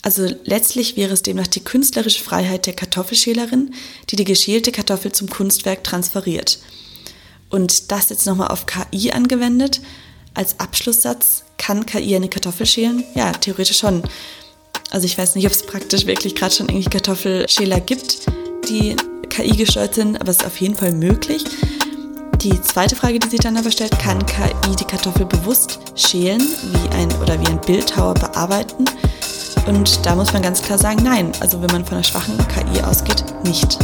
Also 0.02 0.28
letztlich 0.44 0.96
wäre 0.96 1.14
es 1.14 1.22
demnach 1.22 1.46
die 1.46 1.62
künstlerische 1.62 2.22
Freiheit 2.22 2.66
der 2.66 2.74
Kartoffelschälerin, 2.74 3.72
die 4.10 4.16
die 4.16 4.24
geschälte 4.24 4.72
Kartoffel 4.72 5.12
zum 5.12 5.30
Kunstwerk 5.30 5.84
transferiert. 5.84 6.58
Und 7.50 7.92
das 7.92 8.08
jetzt 8.08 8.26
nochmal 8.26 8.48
auf 8.48 8.66
KI 8.66 9.12
angewendet. 9.12 9.80
Als 10.34 10.58
Abschlusssatz, 10.58 11.44
kann 11.56 11.86
KI 11.86 12.16
eine 12.16 12.28
Kartoffel 12.28 12.66
schälen? 12.66 13.04
Ja, 13.14 13.32
theoretisch 13.32 13.78
schon. 13.78 14.02
Also 14.90 15.06
ich 15.06 15.16
weiß 15.16 15.36
nicht, 15.36 15.46
ob 15.46 15.52
es 15.52 15.62
praktisch 15.62 16.06
wirklich 16.06 16.34
gerade 16.34 16.54
schon 16.54 16.68
irgendwie 16.68 16.90
Kartoffelschäler 16.90 17.80
gibt, 17.80 18.26
die 18.68 18.96
KI 19.28 19.56
gesteuert 19.56 19.94
sind, 19.94 20.20
aber 20.20 20.30
es 20.30 20.38
ist 20.38 20.46
auf 20.46 20.60
jeden 20.60 20.74
Fall 20.74 20.92
möglich. 20.92 21.44
Die 22.42 22.60
zweite 22.60 22.96
Frage, 22.96 23.20
die 23.20 23.28
sich 23.28 23.40
dann 23.40 23.56
aber 23.56 23.70
stellt, 23.70 23.96
kann 24.00 24.24
KI 24.26 24.74
die 24.76 24.84
Kartoffel 24.84 25.26
bewusst 25.26 25.78
schälen, 25.94 26.40
wie 26.40 26.96
ein 26.96 27.12
oder 27.20 27.40
wie 27.40 27.46
ein 27.46 27.60
Bildhauer 27.60 28.14
bearbeiten? 28.14 28.84
Und 29.66 30.04
da 30.04 30.14
muss 30.14 30.32
man 30.32 30.42
ganz 30.42 30.62
klar 30.62 30.78
sagen, 30.78 31.02
nein. 31.02 31.32
Also 31.40 31.60
wenn 31.60 31.70
man 31.70 31.84
von 31.84 31.94
einer 31.94 32.04
schwachen 32.04 32.36
KI 32.48 32.82
ausgeht, 32.82 33.24
nicht. 33.44 33.78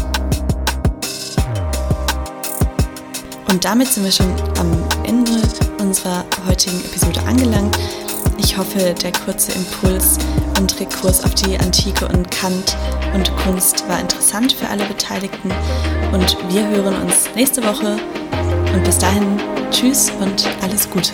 Und 3.51 3.65
damit 3.65 3.89
sind 3.89 4.05
wir 4.05 4.13
schon 4.13 4.33
am 4.59 4.71
Ende 5.05 5.33
unserer 5.81 6.25
heutigen 6.47 6.79
Episode 6.81 7.21
angelangt. 7.27 7.79
Ich 8.39 8.57
hoffe, 8.57 8.95
der 8.95 9.13
kurze 9.13 9.53
Impuls 9.53 10.19
und 10.59 10.79
Rekurs 10.79 11.25
auf 11.25 11.35
die 11.35 11.59
Antike 11.59 12.07
und 12.07 12.31
Kant 12.31 12.77
und 13.15 13.35
Kunst 13.39 13.89
war 13.89 13.99
interessant 14.01 14.53
für 14.53 14.69
alle 14.69 14.85
Beteiligten. 14.85 15.51
Und 16.13 16.37
wir 16.49 16.69
hören 16.69 16.95
uns 17.03 17.29
nächste 17.35 17.65
Woche. 17.65 17.97
Und 18.75 18.85
bis 18.85 18.99
dahin, 18.99 19.41
tschüss 19.71 20.11
und 20.21 20.49
alles 20.63 20.89
Gute. 20.89 21.13